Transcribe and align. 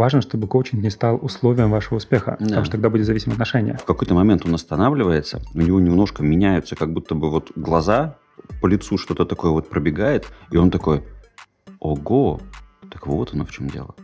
важно, 0.00 0.22
чтобы 0.22 0.48
коучинг 0.48 0.82
не 0.82 0.88
стал 0.88 1.18
условием 1.22 1.70
вашего 1.70 1.98
успеха, 1.98 2.36
да. 2.40 2.46
потому 2.46 2.64
что 2.64 2.72
тогда 2.72 2.88
будет 2.88 3.04
зависимо 3.04 3.34
отношения. 3.34 3.76
В 3.76 3.84
какой-то 3.84 4.14
момент 4.14 4.46
он 4.46 4.54
останавливается, 4.54 5.42
у 5.54 5.60
него 5.60 5.78
немножко 5.78 6.22
меняются, 6.22 6.74
как 6.74 6.90
будто 6.92 7.14
бы 7.14 7.30
вот 7.30 7.52
глаза, 7.54 8.16
по 8.62 8.66
лицу 8.66 8.96
что-то 8.96 9.26
такое 9.26 9.50
вот 9.50 9.68
пробегает, 9.68 10.26
и 10.50 10.56
он 10.56 10.70
такой, 10.70 11.04
ого, 11.80 12.40
так 12.90 13.06
вот 13.06 13.34
оно 13.34 13.44
в 13.44 13.50
чем 13.50 13.68
дело. 13.68 13.94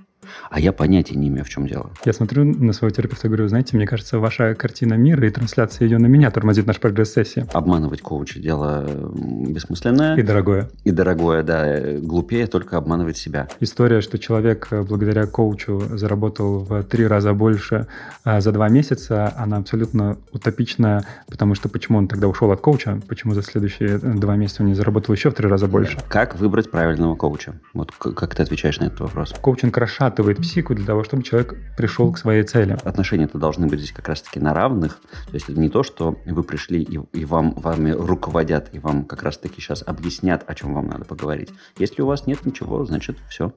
А 0.51 0.61
я 0.61 0.73
понятия 0.73 1.17
не 1.17 1.29
имею, 1.29 1.45
в 1.45 1.49
чем 1.49 1.67
дело. 1.67 1.91
Я 2.05 2.13
смотрю 2.13 2.45
на 2.45 2.73
своего 2.73 2.95
терапевта 2.95 3.27
и 3.27 3.31
говорю, 3.31 3.49
знаете, 3.49 3.77
мне 3.77 3.87
кажется, 3.87 4.19
ваша 4.19 4.55
картина 4.55 4.95
мира 4.95 5.27
и 5.27 5.31
трансляция 5.31 5.87
ее 5.87 5.99
на 5.99 6.07
меня 6.07 6.31
тормозит 6.31 6.67
наш 6.67 6.79
прогресс 6.81 7.13
сессии. 7.13 7.47
Обманывать 7.53 8.03
коуча 8.03 8.41
дело 8.41 8.89
бессмысленное. 9.17 10.17
И 10.17 10.23
дорогое. 10.23 10.69
И 10.85 10.91
дорогое, 10.91 11.43
да. 11.43 11.99
Глупее 11.99 12.47
только 12.47 12.77
обманывать 12.77 13.17
себя. 13.17 13.49
История, 13.61 14.01
что 14.01 14.19
человек 14.19 14.69
э, 14.71 14.83
благодаря 14.83 15.27
коучу 15.27 15.81
заработал 15.93 16.61
в 16.61 16.83
три 16.85 17.07
раза 17.07 17.33
больше 17.33 17.87
а, 18.25 18.41
за 18.41 18.53
два 18.53 18.69
месяца, 18.69 19.33
она 19.37 19.59
абсолютно 19.59 20.17
утопичная, 20.33 21.05
потому 21.29 21.55
что 21.55 21.69
почему 21.69 21.99
он 21.99 22.09
тогда 22.09 22.29
ушел 22.29 22.51
от 22.51 22.61
коуча, 22.61 23.01
почему 23.09 23.35
за 23.35 23.43
следующие 23.43 23.97
э, 23.97 23.99
два 23.99 24.37
месяца 24.37 24.63
он 24.63 24.69
не 24.69 24.75
заработал 24.75 25.15
еще 25.15 25.31
в 25.31 25.35
три 25.35 25.49
раза 25.49 25.67
больше. 25.67 25.99
Как 26.09 26.37
выбрать 26.37 26.71
правильного 26.71 27.15
коуча? 27.15 27.55
Вот 27.73 27.93
как 27.93 28.35
ты 28.35 28.43
отвечаешь 28.43 28.79
на 28.81 28.85
этот 28.85 29.01
вопрос? 29.01 29.35
Коучинг 29.41 29.77
расшатывает 29.77 30.16
воспитывает 30.17 30.39
психику 30.39 30.75
для 30.75 30.87
того, 30.87 31.05
чтобы 31.05 31.23
человек 31.23 31.55
пришел 31.77 32.11
к 32.11 32.19
своей 32.19 32.43
цели. 32.43 32.79
Отношения-то 32.85 33.39
должны 33.39 33.67
быть 33.67 33.81
здесь 33.81 33.93
как 33.93 34.09
раз-таки 34.09 34.41
на 34.41 34.55
равных. 34.55 35.01
То 35.27 35.35
есть 35.35 35.49
это 35.49 35.61
не 35.61 35.69
то, 35.69 35.83
что 35.83 36.17
вы 36.25 36.43
пришли 36.43 36.83
и, 36.83 36.99
и 37.13 37.25
вам 37.25 37.53
вами 37.53 37.91
руководят, 37.91 38.71
и 38.73 38.79
вам 38.79 39.05
как 39.05 39.23
раз-таки 39.23 39.61
сейчас 39.61 39.83
объяснят, 39.87 40.43
о 40.47 40.55
чем 40.55 40.75
вам 40.75 40.89
надо 40.89 41.05
поговорить. 41.05 41.51
Если 41.79 42.03
у 42.03 42.07
вас 42.07 42.27
нет 42.27 42.47
ничего, 42.47 42.85
значит 42.87 43.19
все. 43.29 43.53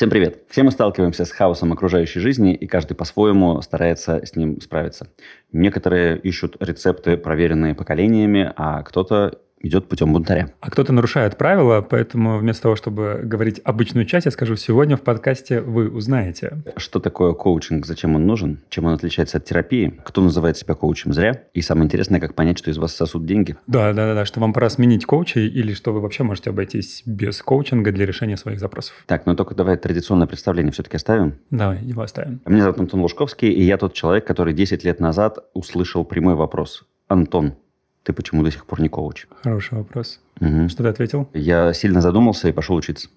Всем 0.00 0.08
привет! 0.08 0.44
Все 0.48 0.62
мы 0.62 0.70
сталкиваемся 0.70 1.26
с 1.26 1.30
хаосом 1.30 1.74
окружающей 1.74 2.20
жизни, 2.20 2.54
и 2.54 2.66
каждый 2.66 2.94
по-своему 2.94 3.60
старается 3.60 4.24
с 4.24 4.34
ним 4.34 4.58
справиться. 4.62 5.08
Некоторые 5.52 6.18
ищут 6.18 6.56
рецепты, 6.58 7.18
проверенные 7.18 7.74
поколениями, 7.74 8.50
а 8.56 8.82
кто-то 8.82 9.42
идет 9.60 9.88
путем 9.88 10.12
бунтаря. 10.12 10.52
А 10.60 10.70
кто-то 10.70 10.92
нарушает 10.92 11.36
правила, 11.36 11.80
поэтому 11.82 12.38
вместо 12.38 12.62
того, 12.62 12.76
чтобы 12.76 13.20
говорить 13.22 13.60
обычную 13.64 14.06
часть, 14.06 14.26
я 14.26 14.32
скажу, 14.32 14.56
сегодня 14.56 14.96
в 14.96 15.02
подкасте 15.02 15.60
вы 15.60 15.90
узнаете. 15.90 16.62
Что 16.76 16.98
такое 16.98 17.32
коучинг, 17.32 17.86
зачем 17.86 18.16
он 18.16 18.26
нужен, 18.26 18.60
чем 18.68 18.86
он 18.86 18.94
отличается 18.94 19.38
от 19.38 19.44
терапии, 19.44 20.00
кто 20.04 20.22
называет 20.22 20.56
себя 20.56 20.74
коучем 20.74 21.12
зря, 21.12 21.42
и 21.52 21.60
самое 21.60 21.86
интересное, 21.86 22.20
как 22.20 22.34
понять, 22.34 22.58
что 22.58 22.70
из 22.70 22.78
вас 22.78 22.94
сосут 22.94 23.26
деньги. 23.26 23.56
Да, 23.66 23.92
да, 23.92 24.14
да, 24.14 24.24
что 24.24 24.40
вам 24.40 24.52
пора 24.52 24.70
сменить 24.70 25.04
коуча 25.04 25.40
или 25.40 25.74
что 25.74 25.92
вы 25.92 26.00
вообще 26.00 26.22
можете 26.22 26.50
обойтись 26.50 27.02
без 27.06 27.42
коучинга 27.42 27.92
для 27.92 28.06
решения 28.06 28.36
своих 28.36 28.60
запросов. 28.60 28.94
Так, 29.06 29.26
ну 29.26 29.36
только 29.36 29.54
давай 29.54 29.76
традиционное 29.76 30.26
представление 30.26 30.72
все-таки 30.72 30.96
оставим. 30.96 31.34
Давай, 31.50 31.78
его 31.82 32.02
оставим. 32.02 32.40
Меня 32.46 32.62
зовут 32.62 32.80
Антон 32.80 33.00
Лужковский, 33.00 33.50
и 33.50 33.62
я 33.62 33.76
тот 33.76 33.94
человек, 33.94 34.26
который 34.26 34.54
10 34.54 34.84
лет 34.84 35.00
назад 35.00 35.38
услышал 35.54 36.04
прямой 36.04 36.34
вопрос. 36.34 36.84
Антон, 37.08 37.54
ты 38.02 38.12
почему 38.12 38.42
до 38.42 38.50
сих 38.50 38.66
пор 38.66 38.80
не 38.80 38.88
коуч? 38.88 39.26
Хороший 39.42 39.78
вопрос. 39.78 40.20
Угу. 40.40 40.68
Что 40.68 40.82
ты 40.82 40.88
ответил? 40.88 41.28
Я 41.34 41.72
сильно 41.72 42.00
задумался 42.00 42.48
и 42.48 42.52
пошел 42.52 42.76
учиться. 42.76 43.08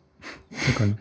Прикольно. 0.65 0.99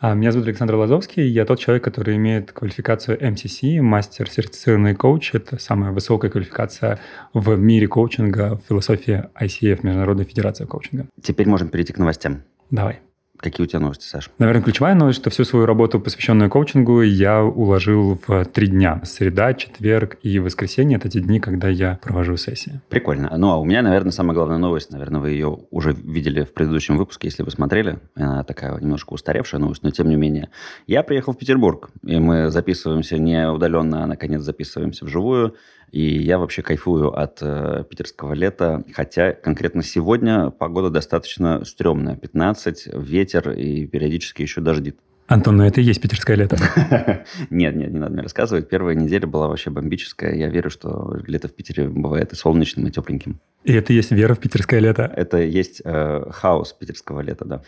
А, 0.00 0.14
меня 0.14 0.32
зовут 0.32 0.48
Александр 0.48 0.74
Лазовский, 0.74 1.24
я 1.28 1.44
тот 1.44 1.60
человек, 1.60 1.84
который 1.84 2.16
имеет 2.16 2.50
квалификацию 2.50 3.16
MCC, 3.22 3.80
мастер 3.80 4.28
сертифицированный 4.28 4.96
коуч. 4.96 5.32
Это 5.32 5.60
самая 5.60 5.92
высокая 5.92 6.28
квалификация 6.28 6.98
в 7.32 7.56
мире 7.56 7.86
коучинга, 7.86 8.56
в 8.56 8.68
философии 8.68 9.28
ICF, 9.40 9.80
Международной 9.84 10.24
Федерации 10.24 10.64
коучинга. 10.64 11.06
Теперь 11.22 11.48
можем 11.48 11.68
перейти 11.68 11.92
к 11.92 11.98
новостям. 11.98 12.42
Давай. 12.72 12.98
Какие 13.42 13.64
у 13.64 13.68
тебя 13.68 13.80
новости, 13.80 14.06
Саша? 14.06 14.30
Наверное, 14.38 14.62
ключевая 14.62 14.94
новость, 14.94 15.18
что 15.18 15.30
всю 15.30 15.44
свою 15.44 15.66
работу, 15.66 15.98
посвященную 15.98 16.48
коучингу, 16.48 17.02
я 17.02 17.42
уложил 17.42 18.16
в 18.24 18.44
три 18.44 18.68
дня. 18.68 19.00
Среда, 19.04 19.52
четверг 19.54 20.16
и 20.22 20.38
воскресенье– 20.38 20.96
это 20.98 21.08
те 21.08 21.20
дни, 21.20 21.40
когда 21.40 21.68
я 21.68 21.98
провожу 22.00 22.36
сессии. 22.36 22.80
Прикольно. 22.88 23.34
Ну, 23.36 23.50
а 23.50 23.56
у 23.56 23.64
меня, 23.64 23.82
наверное, 23.82 24.12
самая 24.12 24.36
главная 24.36 24.58
новость, 24.58 24.92
наверное, 24.92 25.20
вы 25.20 25.30
ее 25.30 25.58
уже 25.72 25.92
видели 25.92 26.44
в 26.44 26.54
предыдущем 26.54 26.96
выпуске, 26.96 27.26
если 27.26 27.42
вы 27.42 27.50
смотрели. 27.50 27.98
Она 28.14 28.44
такая 28.44 28.78
немножко 28.78 29.12
устаревшая 29.12 29.60
новость, 29.60 29.82
но 29.82 29.90
тем 29.90 30.08
не 30.08 30.14
менее. 30.14 30.50
Я 30.86 31.02
приехал 31.02 31.32
в 31.32 31.36
Петербург, 31.36 31.90
и 32.04 32.20
мы 32.20 32.48
записываемся 32.48 33.18
не 33.18 33.50
удаленно, 33.50 34.04
а 34.04 34.06
наконец 34.06 34.42
записываемся 34.42 35.04
вживую. 35.04 35.56
И 35.92 36.22
я 36.22 36.38
вообще 36.38 36.62
кайфую 36.62 37.12
от 37.12 37.38
э, 37.42 37.84
питерского 37.88 38.32
лета, 38.32 38.82
хотя 38.94 39.32
конкретно 39.32 39.82
сегодня 39.82 40.48
погода 40.48 40.88
достаточно 40.88 41.64
стрёмная. 41.66 42.16
15, 42.16 42.88
ветер 42.94 43.50
и 43.50 43.86
периодически 43.86 44.40
еще 44.40 44.62
дождит. 44.62 44.98
Антон, 45.26 45.58
ну 45.58 45.64
это 45.64 45.82
и 45.82 45.84
есть 45.84 46.00
питерское 46.00 46.36
лето. 46.36 46.56
Нет, 47.50 47.76
нет, 47.76 47.92
не 47.92 47.98
надо 47.98 48.12
мне 48.12 48.22
рассказывать. 48.22 48.68
Первая 48.68 48.94
неделя 48.94 49.26
была 49.26 49.48
вообще 49.48 49.70
бомбическая. 49.70 50.34
Я 50.34 50.48
верю, 50.48 50.68
что 50.68 51.16
лето 51.26 51.48
в 51.48 51.54
Питере 51.54 51.88
бывает 51.88 52.32
и 52.32 52.36
солнечным, 52.36 52.86
и 52.86 52.90
тепленьким. 52.90 53.40
И 53.64 53.72
это 53.72 53.92
есть 53.92 54.10
вера 54.10 54.34
в 54.34 54.40
питерское 54.40 54.80
лето? 54.80 55.10
Это 55.14 55.38
есть 55.38 55.80
э, 55.84 56.24
хаос 56.30 56.72
питерского 56.72 57.20
лета, 57.20 57.44
да. 57.44 57.62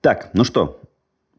Так, 0.00 0.30
ну 0.32 0.44
что, 0.44 0.80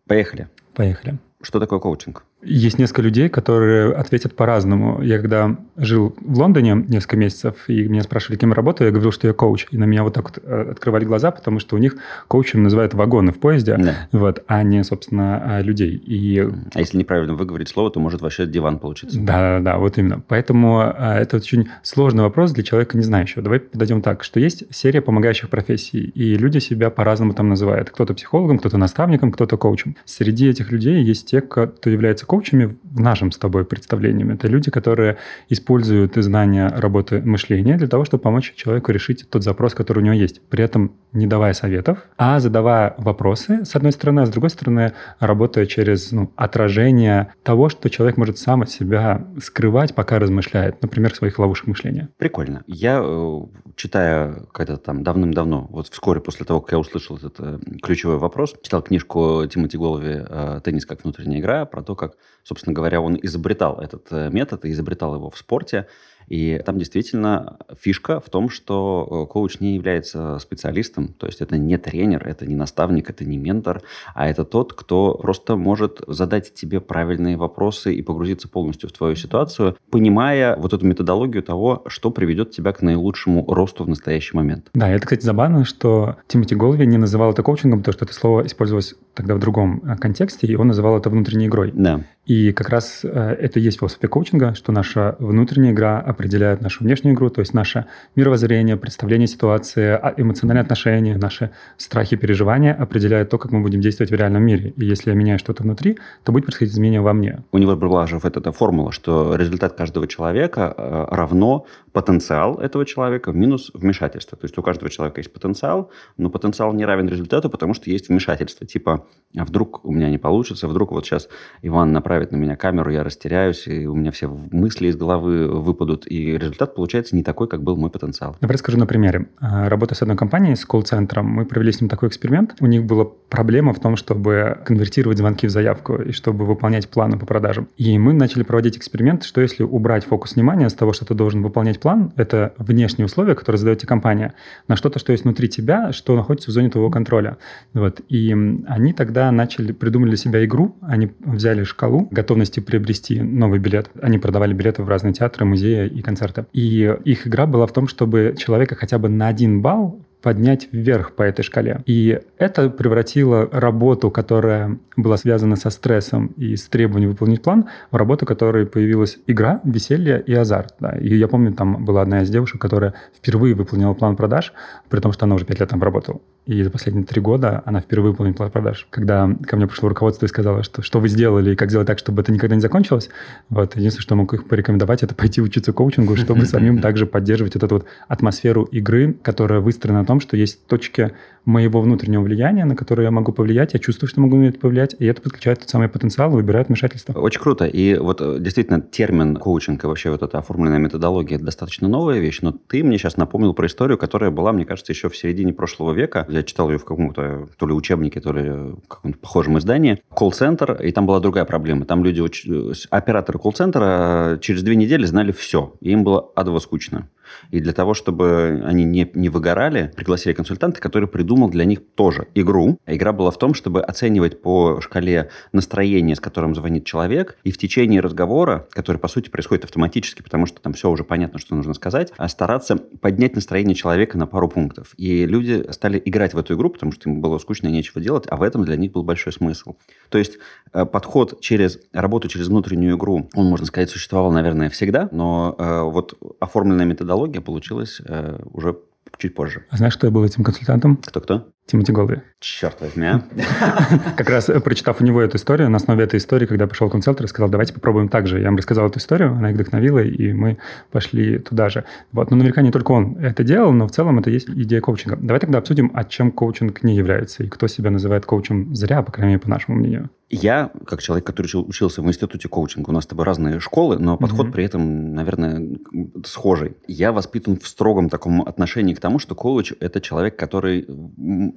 поехали. 0.07 0.47
Поехали. 0.73 1.19
Что 1.41 1.59
такое 1.59 1.79
коучинг? 1.79 2.23
Есть 2.41 2.79
несколько 2.79 3.01
людей, 3.01 3.27
которые 3.27 3.94
ответят 3.94 4.33
по-разному. 4.35 5.01
Я 5.01 5.19
когда 5.19 5.57
жил 5.75 6.16
в 6.22 6.39
Лондоне 6.39 6.85
несколько 6.88 7.17
месяцев, 7.17 7.55
и 7.67 7.83
меня 7.88 8.01
спрашивали, 8.03 8.38
кем 8.38 8.50
я 8.50 8.55
работаю, 8.55 8.88
я 8.88 8.91
говорил, 8.91 9.11
что 9.11 9.27
я 9.27 9.33
коуч. 9.33 9.67
И 9.72 9.77
на 9.77 9.83
меня 9.83 10.03
вот 10.03 10.13
так 10.13 10.23
вот 10.23 10.39
э, 10.41 10.72
открывали 10.72 11.03
глаза, 11.03 11.31
потому 11.31 11.59
что 11.59 11.75
у 11.75 11.79
них 11.79 11.97
коучем 12.29 12.63
называют 12.63 12.94
вагоны 12.94 13.33
в 13.33 13.39
поезде, 13.39 13.75
да. 13.77 14.07
вот, 14.13 14.44
а 14.47 14.63
не, 14.63 14.83
собственно, 14.83 15.57
а, 15.57 15.61
людей. 15.61 15.95
И... 15.95 16.39
А 16.73 16.79
если 16.79 16.97
неправильно 16.97 17.33
выговорить 17.33 17.67
слово, 17.67 17.91
то 17.91 18.00
может 18.00 18.22
вообще 18.22 18.45
диван 18.45 18.79
получиться. 18.79 19.19
Да, 19.19 19.59
да, 19.59 19.59
да, 19.59 19.77
вот 19.77 19.97
именно. 19.97 20.21
Поэтому 20.25 20.79
а, 20.79 21.17
это 21.19 21.38
очень 21.38 21.67
сложный 21.83 22.23
вопрос 22.23 22.51
для 22.51 22.63
человека, 22.63 22.95
не 22.95 23.03
знающего. 23.03 23.41
Давай 23.41 23.59
подойдем 23.59 24.01
так, 24.01 24.23
что 24.23 24.39
есть 24.39 24.63
серия 24.73 25.01
помогающих 25.01 25.50
профессий, 25.50 26.00
и 26.00 26.35
люди 26.35 26.59
себя 26.59 26.89
по-разному 26.89 27.33
там 27.33 27.50
называют. 27.50 27.89
Кто-то 27.89 28.13
психологом, 28.13 28.59
кто-то 28.59 28.77
наставником, 28.77 29.33
кто-то 29.33 29.57
коучем. 29.57 29.97
Среди 30.06 30.47
этих 30.47 30.71
людей 30.71 31.03
есть 31.03 31.29
те, 31.29 31.41
кто 31.41 31.89
является 31.89 32.28
коучами 32.29 32.78
в 32.84 33.00
нашем 33.00 33.31
с 33.31 33.38
тобой 33.38 33.66
представлении. 33.66 34.34
Это 34.34 34.47
люди, 34.47 34.69
которые 34.69 35.17
используют 35.50 36.16
знания 36.16 36.69
работы 36.69 37.22
мышления 37.22 37.75
для 37.75 37.88
того, 37.88 38.06
чтобы 38.06 38.22
помочь 38.22 38.53
человеку 38.56 38.91
решить 38.91 39.28
тот 39.29 39.44
запрос, 39.44 39.73
который 39.73 40.00
у 40.00 40.06
него 40.06 40.13
есть. 40.13 40.39
При 40.47 40.63
этом 40.63 40.94
не 41.12 41.25
давая 41.25 41.53
советов, 41.53 42.06
а 42.18 42.39
задавая 42.39 42.94
вопросы, 42.97 43.66
с 43.66 43.75
одной 43.75 43.91
стороны, 43.91 44.19
а 44.19 44.25
с 44.28 44.29
другой 44.29 44.51
стороны, 44.51 44.94
работая 45.19 45.66
через 45.66 46.12
ну, 46.12 46.31
отражение 46.35 47.34
того, 47.41 47.69
что 47.69 47.89
человек 47.89 48.18
может 48.18 48.38
сам 48.38 48.62
от 48.62 48.69
себя 48.69 49.25
скрывать, 49.41 49.95
пока 49.95 50.19
размышляет, 50.19 50.84
например, 50.84 51.16
своих 51.16 51.39
ловушек 51.39 51.66
мышления. 51.66 52.09
Прикольно. 52.18 52.63
Я, 52.68 53.01
э, 53.03 53.39
читая 53.75 54.45
когда-то 54.51 54.84
там 54.84 55.03
давным-давно, 55.03 55.68
вот 55.72 55.88
вскоре 55.88 56.22
после 56.22 56.45
того, 56.45 56.62
как 56.62 56.73
я 56.73 56.79
услышал 56.79 57.18
этот 57.18 57.39
э, 57.39 57.59
ключевой 57.81 58.19
вопрос, 58.19 58.56
читал 58.62 58.84
книжку 58.84 59.47
Тимоти 59.47 59.79
Голови 59.79 60.18
э, 60.19 60.62
«Теннис 60.63 60.85
как 60.85 61.03
внутренняя 61.03 61.39
игра», 61.39 61.66
про 61.66 61.81
то, 61.81 61.95
как, 61.95 62.13
собственно 62.44 62.74
говоря, 62.74 63.02
он 63.02 63.18
изобретал 63.22 63.80
этот 63.80 64.07
э, 64.12 64.30
метод 64.30 64.66
и 64.66 64.72
изобретал 64.72 65.16
его 65.16 65.30
в 65.30 65.38
спорте. 65.38 65.88
И 66.29 66.62
там 66.66 66.78
действительно 66.78 67.57
фишка 67.79 68.19
в 68.19 68.29
том, 68.29 68.50
что 68.50 69.25
э, 69.28 69.31
коуч 69.31 69.59
не 69.59 69.75
является 69.75 70.38
специалистом, 70.40 71.09
то 71.09 71.28
есть 71.28 71.41
это 71.41 71.57
не 71.57 71.78
тренер, 71.78 72.25
это 72.28 72.45
не 72.45 72.56
наставник, 72.56 73.09
это 73.09 73.25
не 73.25 73.38
ментор, 73.38 73.81
а 74.13 74.29
это 74.29 74.45
тот, 74.45 74.73
кто 74.73 75.16
просто 75.16 75.56
может 75.56 76.01
задать 76.07 76.53
тебе 76.53 76.79
правильные 76.79 77.35
вопросы 77.35 77.94
и 77.94 78.01
погрузиться 78.01 78.47
полностью 78.47 78.89
в 78.89 78.94
твою 78.94 79.16
ситуацию, 79.16 79.75
понимая 79.89 80.56
вот 80.56 80.74
эту 80.74 80.86
методологию 80.86 81.44
того, 81.44 81.83
что 81.88 82.12
приведет 82.12 82.51
тебя 82.51 82.71
к 82.71 82.81
наилучшему 82.81 83.45
росту 83.51 83.83
в 83.83 83.89
настоящий 83.89 84.36
момент. 84.36 84.69
Да, 84.74 84.89
это, 84.89 85.06
кстати, 85.06 85.25
забавно, 85.25 85.65
что 85.65 86.18
Тимоти 86.27 86.56
Голви 86.56 86.86
не 86.86 86.98
называл 86.98 87.31
это 87.31 87.42
коучингом, 87.42 87.80
потому 87.80 87.94
что 87.94 88.06
это 88.06 88.13
слово 88.13 88.45
использовалось 88.45 88.95
тогда 89.15 89.36
в 89.36 89.39
другом 89.39 89.81
э, 89.83 89.95
контексте, 89.98 90.48
и 90.48 90.56
он 90.56 90.68
называл 90.68 90.98
это 90.98 91.09
внутренней 91.09 91.48
игрой. 91.48 91.71
Да. 91.74 92.01
И 92.30 92.52
как 92.52 92.70
раз 92.70 93.00
э, 93.04 93.10
это 93.10 93.60
и 93.60 93.64
есть 93.64 93.80
философия 93.80 94.08
коучинга, 94.08 94.54
что 94.54 94.72
наша 94.72 95.16
внутренняя 95.18 95.74
игра 95.74 96.00
определяет 96.00 96.62
нашу 96.62 96.84
внешнюю 96.84 97.16
игру, 97.16 97.31
то 97.31 97.40
есть 97.40 97.56
наше 97.56 97.88
мировоззрение, 98.16 98.78
представление 98.78 99.26
ситуации, 99.26 99.88
а, 99.88 100.14
эмоциональные 100.16 100.62
отношения, 100.62 101.18
наши 101.18 101.50
страхи, 101.78 102.16
переживания 102.18 102.76
определяют 102.76 103.31
то, 103.31 103.40
как 103.40 103.52
мы 103.52 103.62
будем 103.62 103.81
действовать 103.81 104.12
в 104.12 104.14
реальном 104.14 104.44
мире. 104.44 104.76
И 104.78 104.86
если 104.86 105.10
я 105.10 105.16
меняю 105.16 105.40
что-то 105.40 105.64
внутри, 105.64 105.98
то 106.24 106.31
будет 106.31 106.46
происходить 106.46 106.76
изменение 106.76 107.02
во 107.02 107.14
мне. 107.14 107.44
У 107.52 107.58
него 107.58 107.76
была 107.76 108.06
же 108.06 108.20
вот 108.20 108.38
эта 108.38 108.52
формула, 108.52 108.92
что 108.92 109.36
результат 109.36 109.74
каждого 109.74 110.08
человека 110.08 110.72
э, 110.78 111.06
равно 111.10 111.66
потенциал 111.94 112.60
этого 112.60 112.86
человека 112.86 113.31
минус 113.31 113.72
вмешательство. 113.74 114.38
То 114.38 114.46
есть 114.46 114.56
у 114.56 114.62
каждого 114.62 114.92
человека 114.92 115.20
есть 115.20 115.34
потенциал, 115.34 115.90
но 116.18 116.30
потенциал 116.30 116.74
не 116.74 116.86
равен 116.86 117.10
результату, 117.10 117.50
потому 117.50 117.74
что 117.74 117.90
есть 117.90 118.10
вмешательство. 118.10 118.68
Типа, 118.68 119.08
а 119.36 119.46
вдруг 119.46 119.84
у 119.84 119.92
меня 119.92 120.12
не 120.12 120.20
получится, 120.20 120.68
вдруг 120.68 120.92
вот 120.92 121.06
сейчас 121.06 121.28
Иван 121.64 121.92
направит 121.92 122.19
направит 122.19 122.31
на 122.31 122.36
меня 122.38 122.56
камеру, 122.57 122.92
я 122.92 123.04
растеряюсь, 123.04 123.68
и 123.68 123.88
у 123.88 123.95
меня 123.95 124.12
все 124.12 124.27
мысли 124.27 124.88
из 124.88 124.98
головы 124.98 125.48
выпадут, 125.48 126.06
и 126.06 126.38
результат 126.38 126.75
получается 126.75 127.16
не 127.16 127.24
такой, 127.24 127.48
как 127.48 127.63
был 127.63 127.77
мой 127.77 127.89
потенциал. 127.89 128.36
Давай 128.42 128.56
расскажу 128.56 128.77
на 128.77 128.86
примере. 128.86 129.27
А, 129.39 129.69
работая 129.69 129.95
с 129.95 130.01
одной 130.01 130.18
компанией, 130.18 130.56
с 130.56 130.66
колл-центром, 130.66 131.25
мы 131.25 131.45
провели 131.45 131.71
с 131.71 131.80
ним 131.80 131.89
такой 131.89 132.10
эксперимент. 132.10 132.56
У 132.60 132.66
них 132.66 132.83
была 132.83 133.06
проблема 133.30 133.74
в 133.74 133.80
том, 133.80 133.95
чтобы 133.95 134.57
конвертировать 134.66 135.18
звонки 135.18 135.48
в 135.48 135.50
заявку 135.50 135.95
и 135.95 136.12
чтобы 136.12 136.45
выполнять 136.45 136.89
планы 136.89 137.18
по 137.18 137.25
продажам. 137.25 137.69
И 137.77 137.98
мы 137.98 138.13
начали 138.13 138.44
проводить 138.44 138.77
эксперимент, 138.77 139.24
что 139.24 139.39
если 139.39 139.63
убрать 139.63 140.04
фокус 140.04 140.36
внимания 140.36 140.69
с 140.69 140.74
того, 140.74 140.92
что 140.92 141.06
ты 141.06 141.13
должен 141.13 141.42
выполнять 141.42 141.80
план, 141.80 142.12
это 142.18 142.54
внешние 142.57 143.06
условия, 143.06 143.36
которые 143.36 143.60
задает 143.60 143.80
тебе 143.80 143.88
компания, 143.88 144.33
на 144.68 144.75
что-то, 144.75 145.00
что 145.00 145.13
есть 145.13 145.24
внутри 145.24 145.48
тебя, 145.48 145.94
что 145.94 146.18
находится 146.18 146.51
в 146.51 146.54
зоне 146.54 146.69
твоего 146.69 146.89
контроля. 146.89 147.38
Вот. 147.74 148.01
И 148.10 148.36
они 148.68 148.94
тогда 148.94 149.31
начали, 149.31 149.71
придумали 149.71 150.10
для 150.10 150.18
себя 150.18 150.44
игру, 150.44 150.75
они 150.81 151.12
взяли 151.19 151.63
шкалу 151.63 152.08
готовности 152.11 152.59
приобрести 152.59 153.21
новый 153.21 153.59
билет. 153.59 153.89
Они 154.01 154.17
продавали 154.17 154.53
билеты 154.53 154.83
в 154.83 154.89
разные 154.89 155.13
театры, 155.13 155.45
музеи 155.45 155.88
и 155.88 156.01
концерты. 156.01 156.45
И 156.53 156.95
их 157.06 157.27
игра 157.27 157.45
была 157.45 157.65
в 157.67 157.73
том, 157.73 157.88
чтобы 157.88 158.35
человека 158.38 158.75
хотя 158.75 158.97
бы 158.97 159.09
на 159.09 159.27
один 159.27 159.61
балл 159.61 160.01
поднять 160.21 160.67
вверх 160.71 161.13
по 161.13 161.23
этой 161.23 161.44
шкале. 161.44 161.81
И 161.85 162.19
это 162.38 162.69
превратило 162.69 163.47
работу, 163.51 164.11
которая 164.11 164.77
была 164.97 165.17
связана 165.17 165.56
со 165.56 165.69
стрессом 165.69 166.27
и 166.38 166.56
с 166.56 166.67
требованием 166.67 167.11
выполнить 167.11 167.41
план, 167.41 167.69
в 167.91 167.95
работу, 167.95 168.25
в 168.25 168.27
которой 168.27 168.65
появилась 168.65 169.17
игра, 169.27 169.61
веселье 169.63 170.21
и 170.25 170.33
азарт. 170.33 170.75
Да. 170.79 170.97
И 170.97 171.15
я 171.15 171.27
помню, 171.27 171.53
там 171.53 171.85
была 171.85 172.01
одна 172.01 172.23
из 172.23 172.29
девушек, 172.29 172.59
которая 172.59 172.94
впервые 173.17 173.56
выполнила 173.56 173.94
план 173.94 174.15
продаж, 174.15 174.53
при 174.89 175.00
том, 175.00 175.13
что 175.13 175.25
она 175.25 175.35
уже 175.35 175.45
пять 175.45 175.59
лет 175.59 175.69
там 175.69 175.81
работала. 175.81 176.19
И 176.50 176.63
за 176.63 176.72
последние 176.72 177.06
три 177.06 177.22
года 177.22 177.62
она 177.66 177.80
впервые 177.80 178.10
выполнила 178.10 178.34
план 178.36 178.50
продаж. 178.50 178.88
Когда 178.90 179.30
ко 179.46 179.56
мне 179.56 179.68
пришло 179.68 179.88
руководство 179.88 180.25
и 180.25 180.30
сказала, 180.30 180.63
что 180.63 180.81
что 180.81 181.00
вы 181.00 181.07
сделали 181.07 181.51
и 181.51 181.56
как 181.56 181.69
сделать 181.69 181.86
так, 181.86 182.00
чтобы 182.00 182.24
это 182.24 182.31
никогда 182.31 182.56
не 182.56 182.62
закончилось, 182.62 183.12
вот, 183.50 183.75
единственное, 183.75 184.01
что 184.01 184.16
могу 184.16 184.36
их 184.36 184.48
порекомендовать, 184.48 185.04
это 185.04 185.13
пойти 185.13 185.42
учиться 185.42 185.74
коучингу, 185.74 186.16
чтобы 186.16 186.46
самим 186.48 186.81
также 186.81 187.06
поддерживать 187.06 187.54
вот 187.54 187.63
эту 187.63 187.75
вот 187.75 187.86
атмосферу 188.07 188.63
игры, 188.63 189.13
которая 189.22 189.60
выстроена 189.60 190.06
том, 190.06 190.19
что 190.19 190.38
есть 190.38 190.66
точки 190.66 191.12
моего 191.46 191.81
внутреннего 191.81 192.22
влияния, 192.22 192.66
на 192.66 192.75
которые 192.75 193.06
я 193.06 193.12
могу 193.12 193.31
повлиять, 193.31 193.74
я 193.74 193.80
чувствую, 193.80 194.10
что 194.10 194.22
могу 194.22 194.38
на 194.38 194.45
это 194.45 194.60
повлиять, 194.60 194.95
и 195.00 195.06
это 195.06 195.22
подключает 195.22 195.60
тот 195.60 195.69
самый 195.69 195.90
потенциал 195.90 196.31
и 196.31 196.36
выбирает 196.36 196.68
вмешательство. 196.68 197.13
Очень 197.13 197.42
круто. 197.42 197.66
И 197.66 197.95
вот 197.95 198.22
э, 198.22 198.38
действительно 198.40 198.81
термин 198.81 199.36
коучинг 199.36 199.84
и 199.84 199.88
вообще 199.88 200.10
вот 200.12 200.22
эта 200.22 200.38
оформленная 200.38 200.80
методология– 200.80 201.36
это 201.38 201.45
достаточно 201.45 201.88
новая 201.88 202.19
вещь, 202.19 202.40
но 202.42 202.52
ты 202.52 202.84
мне 202.84 202.98
сейчас 202.98 203.18
напомнил 203.18 203.54
про 203.54 203.68
историю, 203.68 203.98
которая 203.98 204.31
была, 204.31 204.52
мне 204.52 204.66
кажется, 204.66 204.92
еще 204.92 205.10
в 205.10 205.18
середине 205.18 205.54
прошлого 205.54 205.94
века. 205.94 206.25
Я 206.39 206.44
читал 206.44 206.69
ее 206.71 206.77
в 206.77 206.86
каком-то 206.86 207.50
то 207.57 207.68
ли 207.68 207.74
учебнике, 207.74 208.21
то 208.21 208.31
ли 208.31 208.50
в 208.50 208.88
каком-то 208.88 209.19
похожем 209.19 209.57
издании. 209.57 210.01
Колл-центр, 210.09 210.81
и 210.81 210.91
там 210.94 211.06
была 211.06 211.19
другая 211.19 211.44
проблема. 211.44 211.86
Там 211.86 212.03
люди, 212.03 212.21
э, 212.21 212.74
операторы 212.89 213.39
колл-центра 213.39 214.36
э, 214.36 214.38
через 214.39 214.63
две 214.63 214.77
недели 214.77 215.06
знали 215.06 215.33
все, 215.33 215.74
и 215.81 215.91
им 215.91 216.06
было 216.06 216.31
адово 216.36 216.59
скучно. 216.59 217.09
И 217.52 217.60
для 217.60 217.74
того, 217.74 217.94
чтобы 217.94 218.64
они 218.66 218.84
не, 218.84 219.10
не 219.14 219.30
выгорали, 219.30 219.92
пригласили 219.96 220.34
консультанта, 220.34 220.81
который 220.81 221.08
придумал 221.08 221.50
для 221.50 221.66
них 221.66 221.80
тоже 221.96 222.28
игру. 222.36 222.80
Игра 222.86 223.12
была 223.12 223.31
в 223.31 223.38
том, 223.38 223.54
чтобы 223.54 223.81
оценивать 223.81 224.42
по 224.42 224.81
шкале 224.81 225.30
настроения, 225.52 226.16
с 226.16 226.20
которым 226.20 226.56
звонит 226.56 226.86
человек, 226.86 227.38
и 227.44 227.52
в 227.52 227.58
течение 227.58 228.02
разговора, 228.02 228.68
который, 228.72 228.98
по 228.98 229.08
сути, 229.08 229.30
происходит 229.30 229.66
автоматически, 229.66 230.22
потому 230.22 230.46
что 230.46 230.62
там 230.62 230.74
все 230.74 230.90
уже 230.90 231.04
понятно, 231.04 231.40
что 231.40 231.56
нужно 231.56 231.74
сказать, 231.74 232.14
а 232.18 232.28
стараться 232.28 232.76
поднять 232.78 233.36
настроение 233.36 233.76
человека 233.76 234.18
на 234.18 234.28
пару 234.28 234.48
пунктов. 234.48 234.94
И 234.98 235.26
люди 235.26 235.66
стали 235.72 236.02
играть 236.04 236.34
в 236.34 236.38
эту 236.38 236.56
игру, 236.56 236.70
потому 236.70 236.92
что 236.92 237.10
им 237.10 237.22
было 237.22 237.38
скучно 237.38 237.68
и 237.68 237.72
нечего 237.72 238.02
делать, 238.02 238.26
а 238.30 238.38
в 238.38 238.42
этом 238.42 238.64
для 238.64 238.76
них 238.76 238.92
был 238.92 239.04
большой 239.04 239.34
смысл. 239.34 239.76
То 240.10 240.18
есть 240.18 240.38
э, 240.74 240.86
подход 240.86 241.42
через 241.42 241.80
работу 241.94 242.28
через 242.28 242.48
внутреннюю 242.48 242.98
игру, 242.98 243.30
он, 243.34 243.48
можно 243.48 243.66
сказать, 243.66 243.90
существовал, 243.90 244.31
наверное, 244.31 244.70
всегда, 244.70 245.10
но 245.12 245.56
э, 245.58 245.81
вот 245.81 246.18
оформленная 246.40 246.86
методология 246.86 247.19
методология 247.19 247.42
получилась 247.42 248.01
э, 248.06 248.39
уже 248.54 248.77
чуть 249.18 249.36
позже. 249.36 249.66
А 249.69 249.77
знаешь, 249.77 249.94
что 249.94 250.07
я 250.07 250.12
был 250.12 250.24
этим 250.24 250.44
консультантом? 250.44 250.98
Кто-кто? 250.98 251.50
Тимоти 251.69 251.92
Голды. 251.92 252.24
Черт 252.39 252.81
возьми, 252.81 253.06
а? 253.06 253.24
Как 254.18 254.27
раз 254.27 254.50
э, 254.50 254.60
прочитав 254.60 255.01
у 255.01 255.06
него 255.06 255.21
эту 255.21 255.38
историю, 255.38 255.69
на 255.69 255.77
основе 255.77 256.04
этой 256.04 256.18
истории, 256.18 256.48
когда 256.48 256.66
в 256.66 256.89
консультер, 256.89 257.27
сказал, 257.27 257.48
давайте 257.48 257.74
попробуем 257.74 258.10
так 258.10 258.25
же. 258.25 258.39
Я 258.39 258.48
им 258.48 258.56
рассказал 258.56 258.88
эту 258.88 258.98
историю, 258.98 259.33
она 259.33 259.51
их 259.51 259.56
вдохновила, 259.56 260.00
и 260.00 260.33
мы 260.33 260.57
пошли 260.89 261.38
туда 261.38 261.69
же. 261.69 261.86
Вот. 262.12 262.31
Но 262.31 262.38
наверняка 262.38 262.63
не 262.63 262.71
только 262.71 262.92
он 262.92 263.18
это 263.18 263.44
делал, 263.44 263.71
но 263.71 263.88
в 263.88 263.92
целом 263.92 264.18
это 264.18 264.31
есть 264.31 264.50
идея 264.50 264.81
коучинга. 264.81 265.18
Давай 265.18 265.39
тогда 265.39 265.60
обсудим, 265.60 265.92
о 265.94 266.04
чем 266.06 266.31
коучинг 266.31 266.81
не 266.81 266.95
является, 266.95 267.44
и 267.44 267.48
кто 267.48 267.68
себя 267.68 267.92
называет 267.92 268.25
коучем 268.25 268.74
зря, 268.74 269.04
по 269.04 269.12
крайней 269.12 269.33
мере, 269.33 269.42
по 269.42 269.50
нашему 269.50 269.77
мнению. 269.77 270.10
Я, 270.31 270.71
как 270.86 271.01
человек, 271.01 271.25
который 271.25 271.50
учился 271.56 272.04
в 272.04 272.07
институте 272.07 272.48
коучинга, 272.48 272.92
у 272.92 272.94
нас 272.94 273.06
с 273.06 273.07
тобой 273.07 273.25
разные 273.25 273.60
школы, 273.60 273.98
но 273.98 274.16
подход 274.16 274.48
mm-hmm. 274.48 274.51
при 274.51 274.63
этом, 274.63 275.13
наверное, 275.16 275.80
схожий. 276.24 276.77
Я 276.88 277.12
воспитан 277.12 277.57
в 277.57 277.68
строгом 277.68 278.10
таком 278.10 278.44
отношении 278.44 278.94
к 278.94 279.00
тому, 279.00 279.18
что 279.18 279.33
коуч– 279.33 279.74
это 279.80 280.00
человек, 280.01 280.38
который 280.38 280.86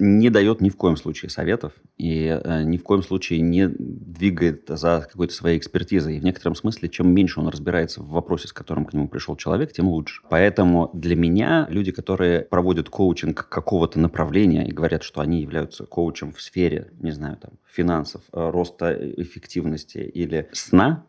не 0.03 0.29
дает 0.29 0.61
ни 0.61 0.69
в 0.69 0.77
коем 0.77 0.97
случае 0.97 1.29
советов 1.29 1.73
и 1.97 2.25
э, 2.27 2.63
ни 2.63 2.77
в 2.77 2.83
коем 2.83 3.01
случае 3.01 3.41
не 3.41 3.67
двигает 3.67 4.65
за 4.67 5.07
какой-то 5.09 5.33
своей 5.33 5.57
экспертизой. 5.57 6.17
И 6.17 6.19
в 6.19 6.23
некотором 6.23 6.55
смысле, 6.55 6.89
чем 6.89 7.13
меньше 7.13 7.39
он 7.39 7.47
разбирается 7.47 8.01
в 8.01 8.09
вопросе, 8.09 8.47
с 8.47 8.53
которым 8.53 8.85
к 8.85 8.93
нему 8.93 9.07
пришел 9.07 9.35
человек, 9.35 9.71
тем 9.71 9.87
лучше. 9.87 10.21
Поэтому 10.29 10.91
для 10.93 11.15
меня 11.15 11.67
люди, 11.69 11.91
которые 11.91 12.41
проводят 12.41 12.89
коучинг 12.89 13.47
какого-то 13.47 13.99
направления 13.99 14.67
и 14.67 14.71
говорят, 14.71 15.03
что 15.03 15.21
они 15.21 15.41
являются 15.41 15.85
коучем 15.85 16.33
в 16.33 16.41
сфере, 16.41 16.91
не 16.99 17.11
знаю, 17.11 17.37
там, 17.37 17.51
финансов, 17.65 18.21
э, 18.31 18.49
роста 18.49 18.93
эффективности 19.17 19.97
или 19.97 20.49
сна, 20.51 21.05